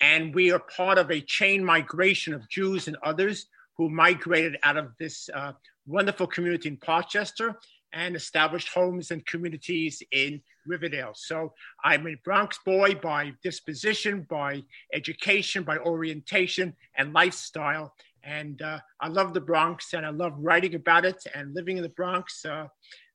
[0.00, 3.46] And we are part of a chain migration of Jews and others
[3.76, 5.52] who migrated out of this uh,
[5.86, 7.54] wonderful community in Parkchester
[7.92, 10.40] and established homes and communities in
[10.70, 11.12] Riverdale.
[11.14, 11.52] So
[11.84, 14.62] I'm a Bronx boy by disposition, by
[14.94, 17.94] education, by orientation, and lifestyle.
[18.22, 21.82] And uh, I love the Bronx and I love writing about it and living in
[21.82, 22.44] the Bronx.
[22.44, 22.68] Uh,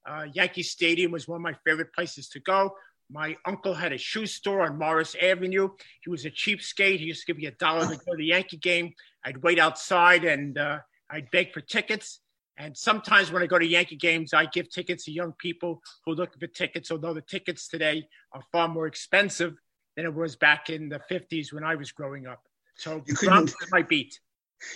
[0.06, 2.76] uh, Yankee Stadium was one of my favorite places to go.
[3.10, 5.70] My uncle had a shoe store on Morris Avenue.
[6.04, 7.00] He was a cheapskate.
[7.00, 8.94] He used to give me a dollar to go to the Yankee game.
[9.24, 10.80] I'd wait outside and uh,
[11.10, 12.20] I'd beg for tickets.
[12.58, 16.14] And sometimes when I go to Yankee games, I give tickets to young people who
[16.14, 19.56] look for tickets, although the tickets today are far more expensive
[19.96, 22.42] than it was back in the 50s when I was growing up.
[22.78, 24.20] So you couldn't my beat.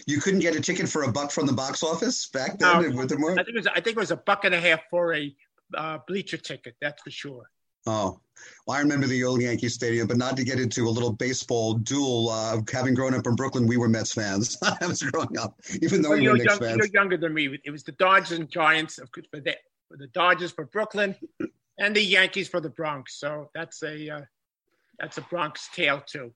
[0.05, 2.81] You couldn't get a ticket for a buck from the box office back then.
[2.81, 5.13] No, I, think it was, I think it was a buck and a half for
[5.13, 5.33] a
[5.75, 6.75] uh, bleacher ticket.
[6.81, 7.49] That's for sure.
[7.85, 8.19] Oh,
[8.65, 11.73] well, I remember the old Yankee Stadium, but not to get into a little baseball
[11.73, 12.29] duel.
[12.29, 14.57] Uh, having grown up in Brooklyn, we were Mets fans.
[14.81, 16.77] I was growing up, even though well, we were Knicks young, fans.
[16.77, 17.59] You're younger than me.
[17.63, 19.55] It was the Dodgers and Giants of, for the,
[19.87, 21.15] for the Dodgers for Brooklyn,
[21.79, 23.19] and the Yankees for the Bronx.
[23.19, 24.21] So that's a uh,
[24.99, 26.33] that's a Bronx tale too.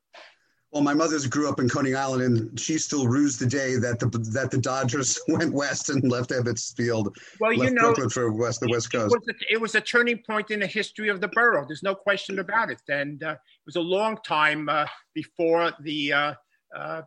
[0.73, 3.99] Well, my mother's grew up in Coney Island, and she still rues the day that
[3.99, 7.15] the that the Dodgers went west and left Ebbets Field.
[7.39, 9.13] Well, you know, Brooklyn for west the West Coast.
[9.13, 11.63] It was, a, it was, a, turning point in the history of the borough.
[11.67, 16.11] There's no question about it, and uh, it was a long time uh, before the
[16.11, 16.33] uh,
[16.75, 17.01] uh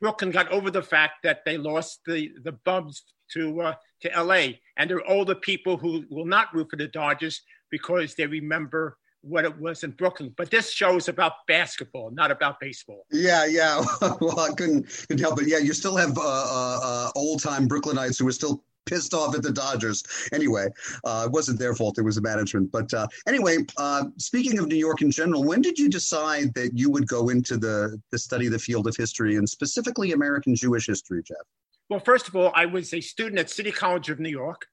[0.00, 3.02] Brooklyn got over the fact that they lost the the Bums
[3.32, 4.60] to uh, to L.A.
[4.76, 7.42] And there are older people who will not root for the Dodgers
[7.72, 10.32] because they remember what it was in Brooklyn.
[10.36, 13.04] But this show is about basketball, not about baseball.
[13.10, 13.84] Yeah, yeah.
[14.20, 15.48] well, I couldn't, couldn't help it.
[15.48, 19.34] Yeah, you still have uh, uh, uh old time Brooklynites who are still pissed off
[19.34, 20.02] at the Dodgers.
[20.32, 20.68] Anyway,
[21.04, 22.72] uh, it wasn't their fault; it was the management.
[22.72, 26.76] But uh, anyway, uh, speaking of New York in general, when did you decide that
[26.76, 30.54] you would go into the the study of the field of history and specifically American
[30.54, 31.46] Jewish history, Jeff?
[31.88, 34.66] Well, first of all, I was a student at City College of New York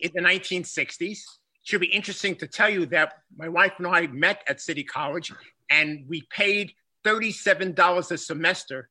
[0.00, 1.20] in the 1960s.
[1.64, 5.32] Should be interesting to tell you that my wife and I met at City College,
[5.70, 6.72] and we paid
[7.04, 8.88] $37 a semester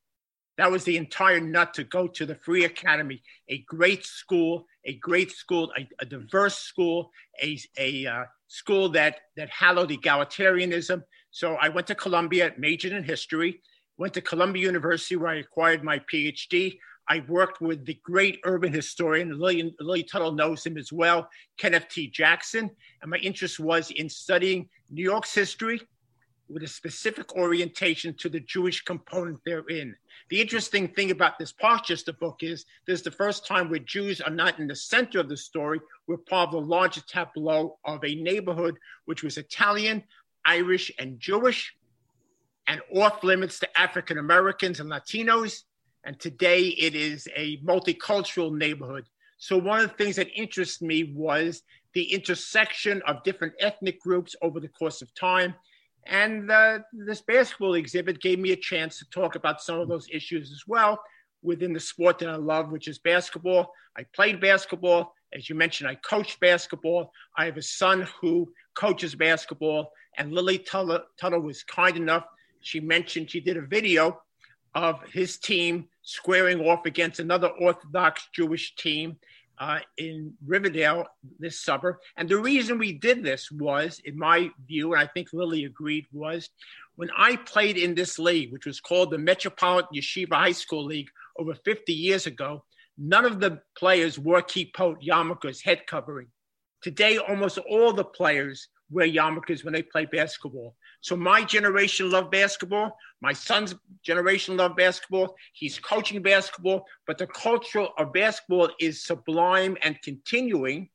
[0.57, 4.93] that was the entire nut to go to the Free Academy, a great school, a
[4.95, 7.11] great school, a, a diverse school,
[7.41, 11.01] a, a uh, school that, that hallowed egalitarianism.
[11.31, 13.61] So I went to Columbia, majored in history,
[13.97, 16.77] went to Columbia University where I acquired my PhD.
[17.09, 21.87] I worked with the great urban historian, Lily, Lily Tuttle knows him as well, Kenneth
[21.89, 22.07] T.
[22.07, 22.69] Jackson.
[23.01, 25.81] And my interest was in studying New York's history
[26.49, 29.95] with a specific orientation to the Jewish component therein.
[30.29, 34.21] The interesting thing about this Parkchester book is this is the first time where Jews
[34.21, 35.79] are not in the center of the story.
[36.07, 40.03] We're part of the larger tableau of a neighborhood which was Italian,
[40.45, 41.75] Irish, and Jewish,
[42.67, 45.63] and off limits to African Americans and Latinos.
[46.05, 49.05] And today it is a multicultural neighborhood.
[49.37, 54.35] So, one of the things that interests me was the intersection of different ethnic groups
[54.41, 55.53] over the course of time
[56.05, 56.51] and
[56.91, 60.63] this basketball exhibit gave me a chance to talk about some of those issues as
[60.67, 61.01] well
[61.41, 63.71] within the sport that I love, which is basketball.
[63.97, 65.13] I played basketball.
[65.33, 67.11] As you mentioned, I coached basketball.
[67.37, 69.91] I have a son who coaches basketball.
[70.17, 72.25] And Lily Tuttle, Tuttle was kind enough.
[72.61, 74.21] She mentioned she did a video
[74.75, 79.17] of his team squaring off against another Orthodox Jewish team
[79.57, 81.05] uh, in Riverdale
[81.39, 81.99] this summer.
[82.17, 86.05] And the reason we did this was, in my view, and I think Lily agreed,
[86.11, 86.49] was
[86.95, 91.09] when I played in this league, which was called the Metropolitan Yeshiva High School League
[91.39, 92.63] over 50 years ago,
[92.97, 96.27] none of the players wore kippot yarmulkes, head covering.
[96.81, 100.75] Today, almost all the players wear yarmulkes when they play basketball.
[101.01, 102.97] So my generation loved basketball.
[103.21, 105.35] My son's generation loved basketball.
[105.53, 110.89] He's coaching basketball, but the culture of basketball is sublime and continuing.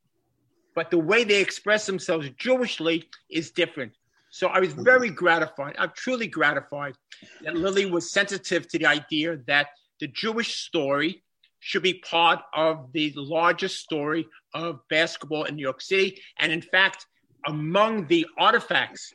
[0.75, 3.93] But the way they express themselves Jewishly is different.
[4.31, 5.75] So I was very gratified.
[5.79, 6.95] I'm truly gratified
[7.43, 9.69] that Lily was sensitive to the idea that
[10.01, 11.23] the Jewish story
[11.61, 16.21] should be part of the largest story of basketball in New York City.
[16.39, 17.07] And in fact,
[17.47, 19.13] among the artifacts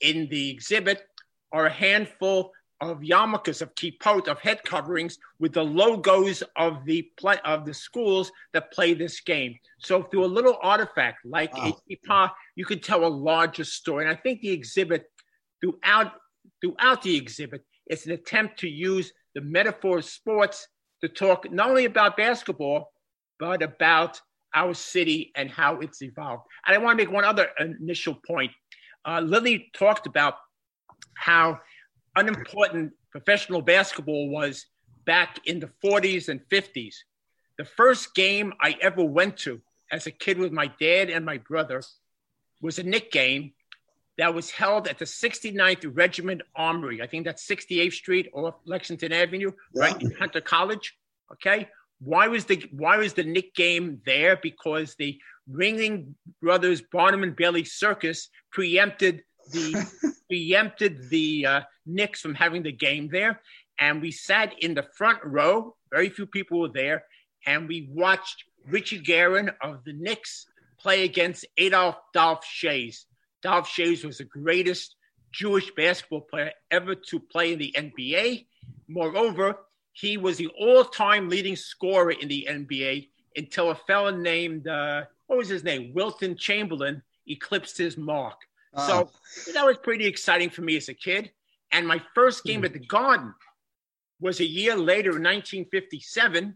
[0.00, 1.06] in the exhibit
[1.52, 7.02] are a handful of yarmulkes of kippot of head coverings with the logos of the
[7.16, 9.56] play of the schools that play this game.
[9.78, 11.76] So through a little artifact like wow.
[11.88, 14.04] a kippah, you could tell a larger story.
[14.04, 15.10] And I think the exhibit
[15.60, 16.12] throughout
[16.60, 20.68] throughout the exhibit, it's an attempt to use the metaphor of sports
[21.00, 22.92] to talk not only about basketball,
[23.38, 24.20] but about
[24.54, 26.44] our city and how it's evolved.
[26.66, 28.52] And I want to make one other initial point
[29.04, 30.36] uh, Lily talked about
[31.14, 31.60] how
[32.16, 34.66] unimportant professional basketball was
[35.04, 36.94] back in the 40s and 50s.
[37.58, 39.60] The first game I ever went to
[39.92, 41.82] as a kid with my dad and my brother
[42.62, 43.52] was a Knick game
[44.16, 47.02] that was held at the 69th Regiment Armory.
[47.02, 49.82] I think that's 68th Street or Lexington Avenue, yeah.
[49.82, 50.96] right in Hunter College.
[51.32, 51.68] Okay.
[52.00, 54.38] Why was the why was the Knick game there?
[54.42, 55.18] Because the
[55.50, 59.22] Ringling Brothers Barnum and Bailey Circus preempted
[59.52, 63.40] the preempted the uh, Knicks from having the game there,
[63.78, 65.76] and we sat in the front row.
[65.90, 67.04] Very few people were there,
[67.46, 70.46] and we watched Richie Guerin of the Knicks
[70.78, 73.04] play against Adolf Dolph Schayes.
[73.42, 74.96] Dolph Schayes was the greatest
[75.32, 78.46] Jewish basketball player ever to play in the NBA.
[78.88, 79.58] Moreover,
[79.94, 85.38] he was the all-time leading scorer in the NBA until a fellow named uh, what
[85.38, 85.92] was his name?
[85.94, 88.40] Wilton Chamberlain eclipsed his mark.
[88.74, 89.08] Oh.
[89.44, 91.30] So that was pretty exciting for me as a kid.
[91.70, 93.34] And my first game at the Garden
[94.20, 96.54] was a year later, in 1957,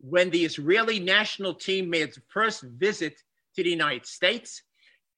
[0.00, 3.22] when the Israeli national team made its first visit
[3.54, 4.62] to the United States.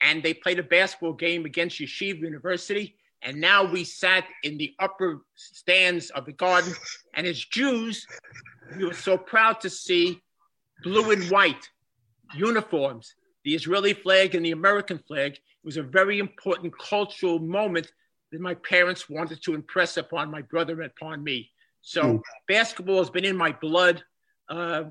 [0.00, 2.96] And they played a basketball game against Yeshiva University.
[3.22, 6.72] And now we sat in the upper stands of the garden.
[7.14, 8.06] And as Jews,
[8.76, 10.22] we were so proud to see
[10.82, 11.68] blue and white
[12.34, 13.14] uniforms,
[13.44, 15.32] the Israeli flag and the American flag.
[15.32, 17.90] It was a very important cultural moment
[18.30, 21.50] that my parents wanted to impress upon my brother and upon me.
[21.82, 22.20] So mm.
[22.46, 24.02] basketball has been in my blood
[24.48, 24.84] uh,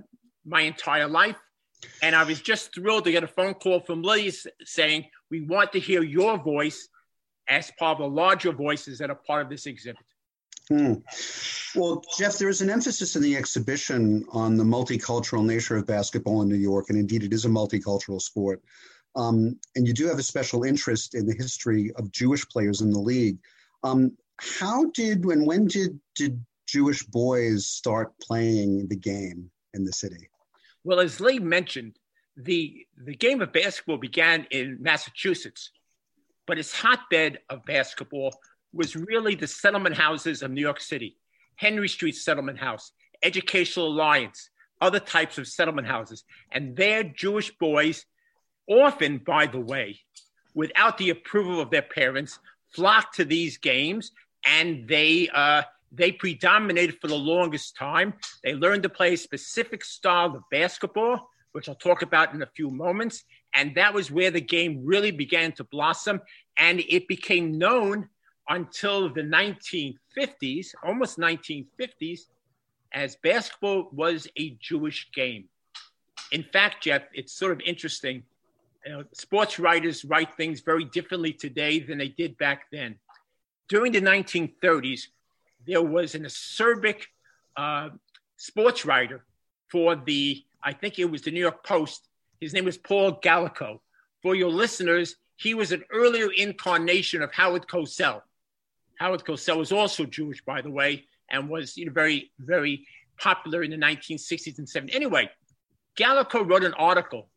[0.45, 1.35] my entire life.
[2.01, 5.71] And I was just thrilled to get a phone call from Lily saying, We want
[5.73, 6.89] to hear your voice
[7.49, 10.05] as part of the larger voices that are part of this exhibit.
[10.69, 10.95] Hmm.
[11.75, 16.41] Well, Jeff, there is an emphasis in the exhibition on the multicultural nature of basketball
[16.41, 18.61] in New York, and indeed it is a multicultural sport.
[19.15, 22.91] Um, and you do have a special interest in the history of Jewish players in
[22.91, 23.39] the league.
[23.83, 29.93] Um, how did and when did did Jewish boys start playing the game in the
[29.93, 30.29] city?
[30.83, 31.97] Well, as Lee mentioned,
[32.35, 35.71] the the game of basketball began in Massachusetts,
[36.47, 38.33] but its hotbed of basketball
[38.73, 41.17] was really the settlement houses of New York City,
[41.55, 42.91] Henry Street Settlement House,
[43.21, 44.49] Educational Alliance,
[44.81, 48.05] other types of settlement houses, and their Jewish boys,
[48.67, 49.99] often, by the way,
[50.53, 52.39] without the approval of their parents,
[52.73, 54.11] flocked to these games,
[54.45, 58.13] and they uh, they predominated for the longest time.
[58.43, 62.49] They learned to play a specific style of basketball, which I'll talk about in a
[62.55, 63.23] few moments.
[63.57, 66.21] And that was where the game really began to blossom.
[66.57, 68.07] And it became known
[68.47, 72.21] until the 1950s, almost 1950s,
[72.93, 75.45] as basketball was a Jewish game.
[76.31, 78.23] In fact, Jeff, it's sort of interesting.
[78.85, 82.95] You know, sports writers write things very differently today than they did back then.
[83.69, 85.07] During the 1930s,
[85.65, 87.07] there was an acerbic
[87.57, 87.89] uh,
[88.37, 89.25] sports writer
[89.69, 92.07] for the, I think it was the New York Post.
[92.39, 93.79] His name was Paul Gallico.
[94.21, 98.21] For your listeners, he was an earlier incarnation of Howard Cosell.
[98.99, 102.85] Howard Cosell was also Jewish, by the way, and was you know, very, very
[103.19, 104.95] popular in the 1960s and 70s.
[104.95, 105.29] Anyway,
[105.97, 107.29] Gallico wrote an article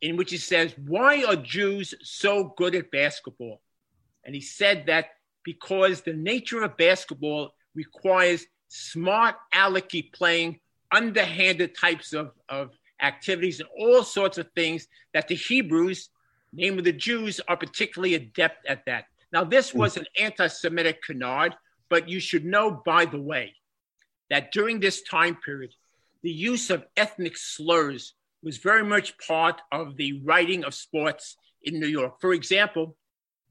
[0.00, 3.60] in which he says, Why are Jews so good at basketball?
[4.24, 5.06] And he said that
[5.44, 12.70] because the nature of basketball requires smart alecky playing, underhanded types of, of
[13.00, 16.10] activities, and all sorts of things that the Hebrews,
[16.52, 19.06] name of the Jews, are particularly adept at that.
[19.32, 19.78] Now, this hmm.
[19.78, 21.54] was an anti Semitic canard,
[21.88, 23.54] but you should know, by the way,
[24.30, 25.74] that during this time period,
[26.22, 31.80] the use of ethnic slurs was very much part of the writing of sports in
[31.80, 32.20] New York.
[32.20, 32.96] For example,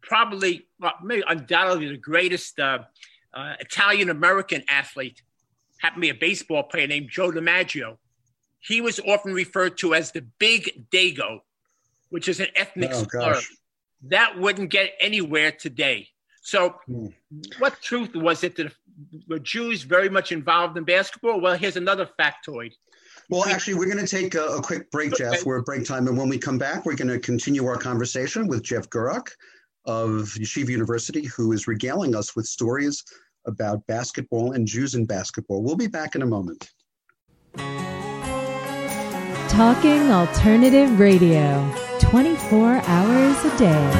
[0.01, 2.79] probably, well, maybe undoubtedly the greatest uh,
[3.33, 5.21] uh, Italian American athlete,
[5.79, 7.97] happened to be a baseball player named Joe DiMaggio.
[8.65, 11.39] He was often referred to as the Big Dago,
[12.09, 13.33] which is an ethnic oh, slur.
[13.33, 13.51] Gosh.
[14.03, 16.07] That wouldn't get anywhere today.
[16.41, 17.07] So, hmm.
[17.59, 18.73] what truth was it that
[19.27, 21.39] were Jews very much involved in basketball?
[21.39, 22.73] Well, here's another factoid.
[23.29, 25.45] Well, actually, we're going to take a, a quick break, Jeff.
[25.45, 26.07] We're at break time.
[26.07, 29.29] And when we come back, we're going to continue our conversation with Jeff Gurock
[29.85, 33.03] of Yeshiva University, who is regaling us with stories
[33.45, 35.63] about basketball and Jews in basketball.
[35.63, 36.71] We'll be back in a moment.
[39.53, 43.91] Talking Alternative Radio, 24 hours a day.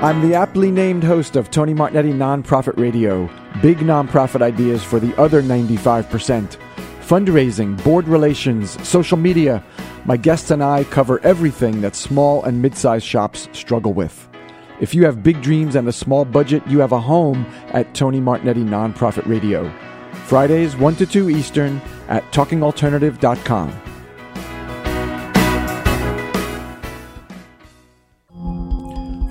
[0.00, 3.28] I'm the aptly named host of Tony Martignetti Nonprofit Radio,
[3.60, 6.56] big nonprofit ideas for the other 95%
[7.00, 9.64] fundraising, board relations, social media.
[10.04, 14.27] My guests and I cover everything that small and mid sized shops struggle with.
[14.80, 18.20] If you have big dreams and a small budget, you have a home at Tony
[18.20, 19.72] Martignetti Nonprofit Radio.
[20.26, 23.82] Fridays, 1 to 2 Eastern at talkingalternative.com.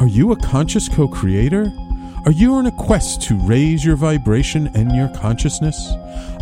[0.02, 1.72] Are you a conscious co creator?
[2.26, 5.94] Are you on a quest to raise your vibration and your consciousness?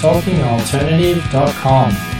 [0.00, 2.19] talkingalternative.com.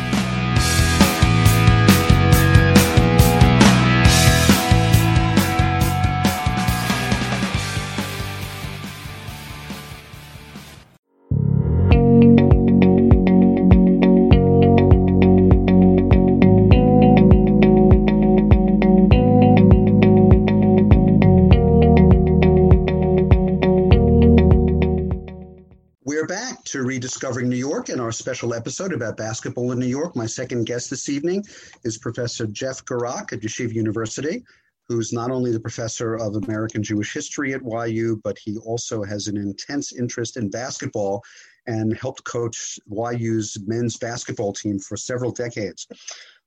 [26.75, 30.17] Rediscovering New York and our special episode about basketball in New York.
[30.17, 31.45] My second guest this evening
[31.85, 34.45] is Professor Jeff Gurock at Yeshiva University,
[34.89, 39.27] who's not only the professor of American Jewish history at YU, but he also has
[39.29, 41.23] an intense interest in basketball
[41.67, 45.87] and helped coach YU's men's basketball team for several decades.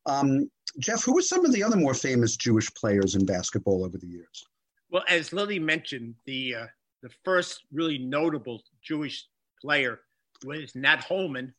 [0.05, 0.49] Um,
[0.79, 4.07] Jeff, who were some of the other more famous Jewish players in basketball over the
[4.07, 4.45] years?
[4.89, 6.67] Well, as Lily mentioned, the uh,
[7.01, 9.27] the first really notable Jewish
[9.63, 9.99] player
[10.45, 11.53] was Nat Holman,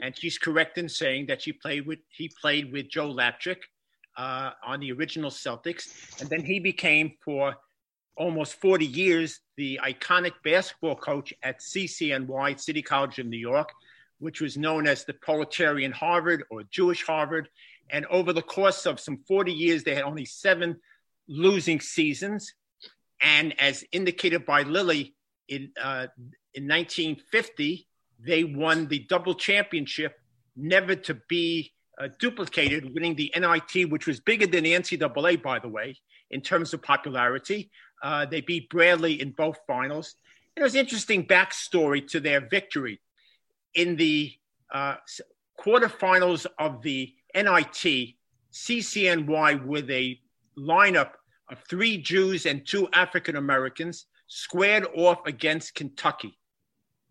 [0.00, 3.58] and she's correct in saying that she played with he played with Joe Lapchick
[4.16, 7.54] uh, on the original Celtics, and then he became for
[8.16, 13.70] almost 40 years the iconic basketball coach at CCNY, City College of New York,
[14.18, 17.48] which was known as the Proletarian Harvard or Jewish Harvard.
[17.90, 20.76] And over the course of some 40 years, they had only seven
[21.26, 22.54] losing seasons.
[23.20, 25.14] And as indicated by Lily,
[25.48, 26.06] in, uh,
[26.54, 27.86] in 1950,
[28.20, 30.18] they won the double championship,
[30.56, 35.58] never to be uh, duplicated, winning the NIT, which was bigger than the NCAA, by
[35.58, 35.96] the way,
[36.30, 37.70] in terms of popularity.
[38.02, 40.14] Uh, they beat Bradley in both finals.
[40.56, 43.00] There's interesting backstory to their victory.
[43.74, 44.32] In the
[44.72, 44.96] uh,
[45.58, 48.14] quarterfinals of the NIT,
[48.52, 50.20] CCNY, with a
[50.56, 51.10] lineup
[51.50, 56.38] of three Jews and two African Americans, squared off against Kentucky,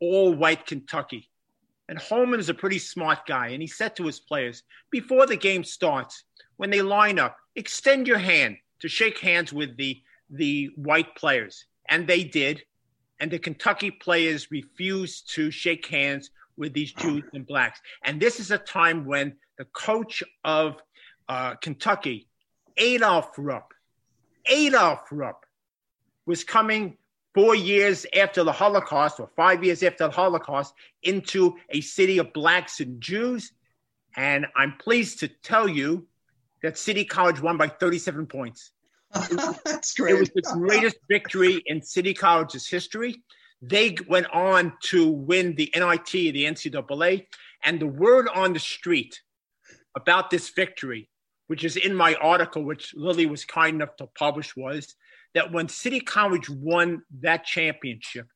[0.04, 1.30] all white Kentucky.
[1.89, 3.49] And Holman is a pretty smart guy.
[3.49, 6.24] And he said to his players, before the game starts,
[6.58, 11.66] when they line up, extend your hand to shake hands with the, the white players.
[11.89, 12.64] And they did.
[13.20, 17.82] And the Kentucky players refused to shake hands with these Jews and blacks.
[18.04, 20.82] And this is a time when the coach of
[21.30, 22.28] uh, Kentucky,
[22.78, 23.74] Adolph Rupp,
[24.45, 25.45] Adolph Rupp
[26.26, 26.97] was coming
[27.34, 32.34] four years after the Holocaust, or five years after the Holocaust, into a city of
[32.34, 33.51] blacks and Jews.
[34.15, 36.07] And I'm pleased to tell you
[36.61, 38.71] that City College won by 37 points.
[39.65, 40.15] That's great.
[40.15, 43.21] It was the greatest victory in City College's history.
[43.61, 47.27] They went on to win the NIT, the NCAA,
[47.63, 49.21] and the word on the street
[49.95, 51.09] about this victory,
[51.47, 54.95] which is in my article, which Lily was kind enough to publish, was
[55.34, 58.27] that when City College won that championship,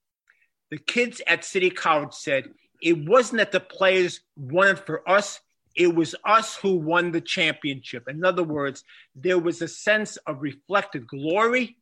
[0.71, 2.49] the kids at City College said
[2.81, 5.39] it wasn't that the players won it for us,
[5.75, 8.07] it was us who won the championship.
[8.07, 8.83] In other words,
[9.15, 11.77] there was a sense of reflected glory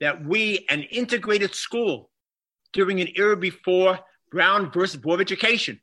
[0.00, 2.10] that we, an integrated school
[2.72, 3.98] during an era before
[4.30, 5.80] Brown versus Board of Education,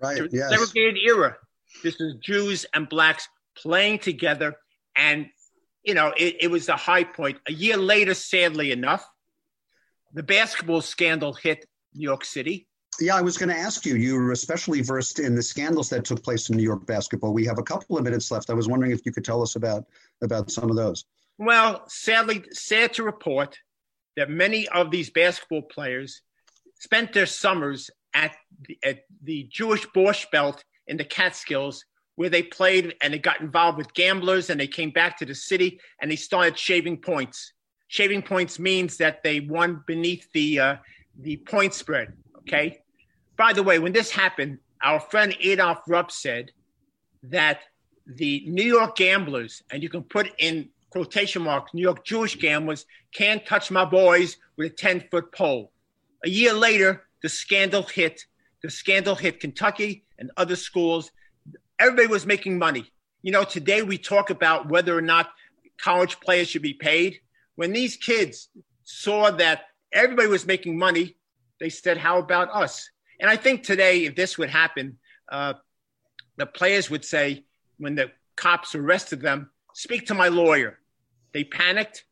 [0.00, 0.20] right?
[0.30, 0.50] Yes.
[0.50, 1.36] Segregated era.
[1.82, 4.56] This is Jews and blacks playing together
[4.96, 5.28] and
[5.84, 7.38] you know, it, it was a high point.
[7.46, 9.08] A year later, sadly enough,
[10.12, 12.66] the basketball scandal hit New York City.
[13.00, 13.96] Yeah, I was going to ask you.
[13.96, 17.34] You were especially versed in the scandals that took place in New York basketball.
[17.34, 18.50] We have a couple of minutes left.
[18.50, 19.84] I was wondering if you could tell us about
[20.22, 21.04] about some of those.
[21.36, 23.58] Well, sadly, sad to report
[24.16, 26.22] that many of these basketball players
[26.78, 28.36] spent their summers at
[28.68, 31.84] the, at the Jewish Borscht Belt in the Catskills
[32.16, 35.34] where they played and they got involved with gamblers and they came back to the
[35.34, 37.52] city and they started shaving points.
[37.88, 40.76] Shaving points means that they won beneath the uh,
[41.20, 42.12] the point spread.
[42.38, 42.80] Okay.
[43.36, 46.52] By the way, when this happened, our friend Adolph Rupp said
[47.24, 47.60] that
[48.06, 52.86] the New York gamblers, and you can put in quotation marks, New York Jewish gamblers,
[53.12, 55.72] can't touch my boys with a 10 foot pole.
[56.24, 58.24] A year later, the scandal hit.
[58.62, 61.10] The scandal hit Kentucky and other schools
[61.84, 62.90] everybody was making money.
[63.22, 65.28] You know, today we talk about whether or not
[65.78, 67.20] college players should be paid.
[67.56, 68.48] When these kids
[68.84, 71.16] saw that everybody was making money,
[71.60, 72.88] they said, How about us?
[73.20, 74.98] And I think today, if this would happen,
[75.30, 75.54] uh,
[76.36, 77.44] the players would say,
[77.78, 80.78] when the cops arrested them, speak to my lawyer.
[81.32, 82.04] They panicked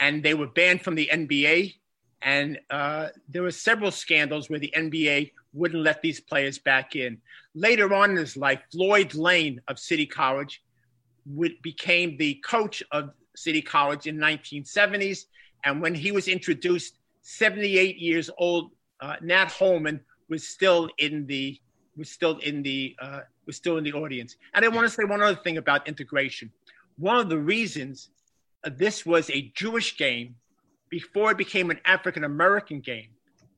[0.00, 1.74] and they were banned from the NBA.
[2.22, 7.18] And uh, there were several scandals where the NBA wouldn't let these players back in.
[7.54, 10.62] Later on in his life, Floyd Lane of City College
[11.26, 15.24] would, became the coach of City College in 1970s.
[15.64, 21.60] And when he was introduced, 78 years old, uh, Nat Holman was still in the
[21.96, 24.36] was still in the uh, was still in the audience.
[24.54, 26.50] And I want to say one other thing about integration.
[26.96, 28.10] One of the reasons
[28.64, 30.36] uh, this was a Jewish game
[30.90, 33.08] before it became an African American game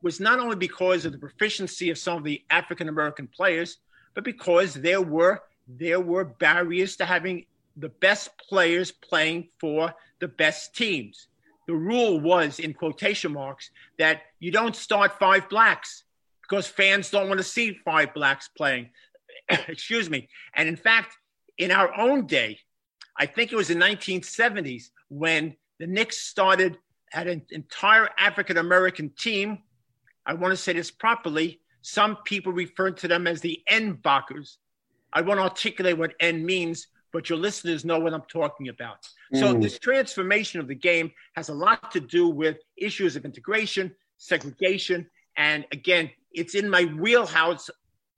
[0.03, 3.79] was not only because of the proficiency of some of the African American players,
[4.15, 7.47] but because there were there were barriers to having
[7.77, 11.29] the best players playing for the best teams.
[11.67, 16.05] The rule was, in quotation marks, that you don't start five blacks
[16.43, 18.91] because fans don't want to see five blacks playing.
[19.49, 20.29] Excuse me.
[20.55, 21.17] And in fact,
[21.59, 22.59] in our own day,
[23.17, 26.79] I think it was the 1970s when the Knicks started
[27.13, 29.59] at an entire African American team
[30.31, 31.49] I want to say this properly.
[31.83, 34.49] Some people refer to them as the N Bockers.
[35.13, 36.79] I want to articulate what N means.
[37.13, 39.01] but your listeners know what I'm talking about.
[39.41, 39.61] So Mm.
[39.61, 43.87] this transformation of the game has a lot to do with issues of integration,
[44.31, 44.99] segregation,
[45.37, 46.05] and again,
[46.41, 47.67] it's in my wheelhouse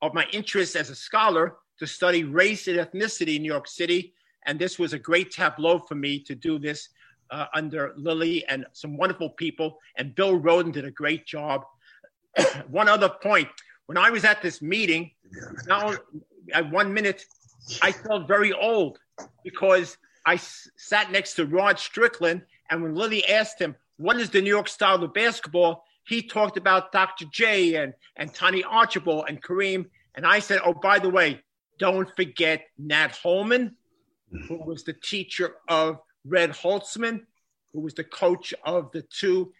[0.02, 4.12] of my interest as a scholar to study race and ethnicity in New York City.
[4.46, 6.80] And this was a great tableau for me to do this
[7.30, 9.68] uh, under Lily and some wonderful people.
[9.96, 11.58] And Bill Roden did a great job.
[12.68, 13.48] one other point
[13.86, 15.10] when I was at this meeting,
[15.66, 15.92] now
[16.52, 17.24] at one minute,
[17.80, 18.98] I felt very old
[19.44, 22.42] because I s- sat next to Rod Strickland.
[22.70, 25.84] And when Lily asked him, What is the New York style of basketball?
[26.04, 27.26] he talked about Dr.
[27.26, 29.86] J and, and Tiny Archibald and Kareem.
[30.14, 31.40] And I said, Oh, by the way,
[31.78, 33.76] don't forget Nat Holman,
[34.30, 34.64] who mm-hmm.
[34.64, 37.22] was the teacher of Red Holzman,
[37.72, 39.52] who was the coach of the two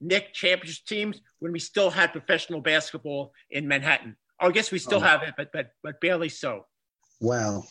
[0.00, 4.16] Knick championship teams when we still had professional basketball in Manhattan.
[4.40, 5.02] Oh, I guess we still Oh.
[5.02, 6.66] have it, but but but barely so.
[7.20, 7.64] Wow.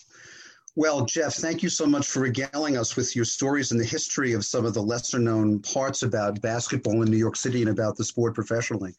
[0.75, 4.33] Well, Jeff, thank you so much for regaling us with your stories and the history
[4.33, 7.95] of some of the lesser known parts about basketball in New York City and about
[7.95, 8.95] the sport professionally.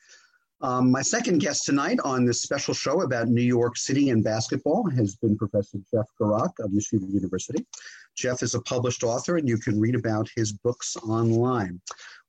[0.60, 4.88] Um, my second guest tonight on this special show about New York City and basketball
[4.90, 7.66] has been Professor Jeff Gurock of Michigan University.
[8.14, 11.80] Jeff is a published author, and you can read about his books online.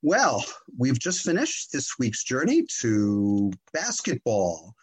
[0.02, 0.44] Well,
[0.78, 4.74] we've just finished this week's journey to basketball.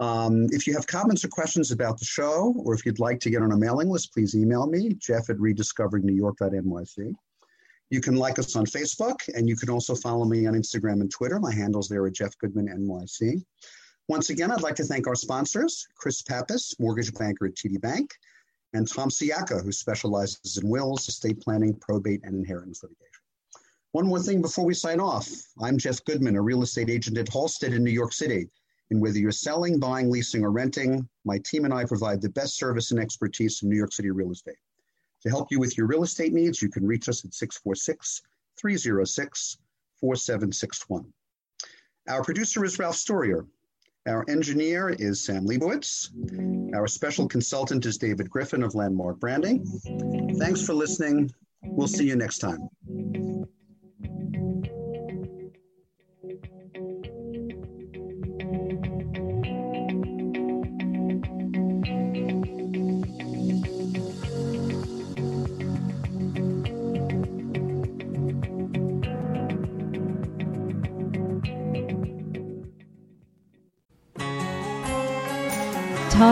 [0.00, 3.30] Um, if you have comments or questions about the show, or if you'd like to
[3.30, 7.14] get on a mailing list, please email me, jeff at rediscoveringnewyork.nyc.
[7.90, 11.10] You can like us on Facebook, and you can also follow me on Instagram and
[11.10, 11.38] Twitter.
[11.40, 13.42] My handles there are Jeff Goodman NYC.
[14.08, 18.14] Once again, I'd like to thank our sponsors, Chris Pappas, mortgage banker at TD Bank,
[18.74, 23.08] and Tom Siaka, who specializes in wills, estate planning, probate, and inheritance litigation.
[23.92, 25.28] One more thing before we sign off.
[25.60, 28.48] I'm Jeff Goodman, a real estate agent at Halstead in New York City.
[28.90, 32.56] And whether you're selling, buying, leasing, or renting, my team and I provide the best
[32.56, 34.56] service and expertise in New York City real estate.
[35.22, 38.22] To help you with your real estate needs, you can reach us at 646
[38.58, 39.58] 306
[40.00, 41.12] 4761.
[42.08, 43.46] Our producer is Ralph Storier.
[44.06, 46.10] Our engineer is Sam Leibowitz.
[46.74, 49.66] Our special consultant is David Griffin of Landmark Branding.
[50.38, 51.30] Thanks for listening.
[51.62, 52.68] We'll see you next time.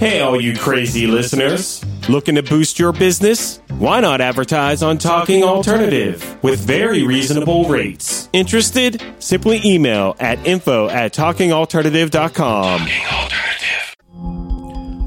[0.00, 1.84] Hey, all you crazy listeners.
[2.08, 3.60] Looking to boost your business?
[3.76, 8.30] Why not advertise on Talking Alternative with very reasonable rates?
[8.32, 9.02] Interested?
[9.18, 12.80] Simply email at info at talkingalternative.com.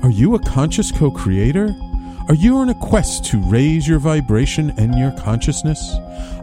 [0.04, 1.74] Are you a conscious co creator?
[2.28, 5.96] Are you on a quest to raise your vibration and your consciousness?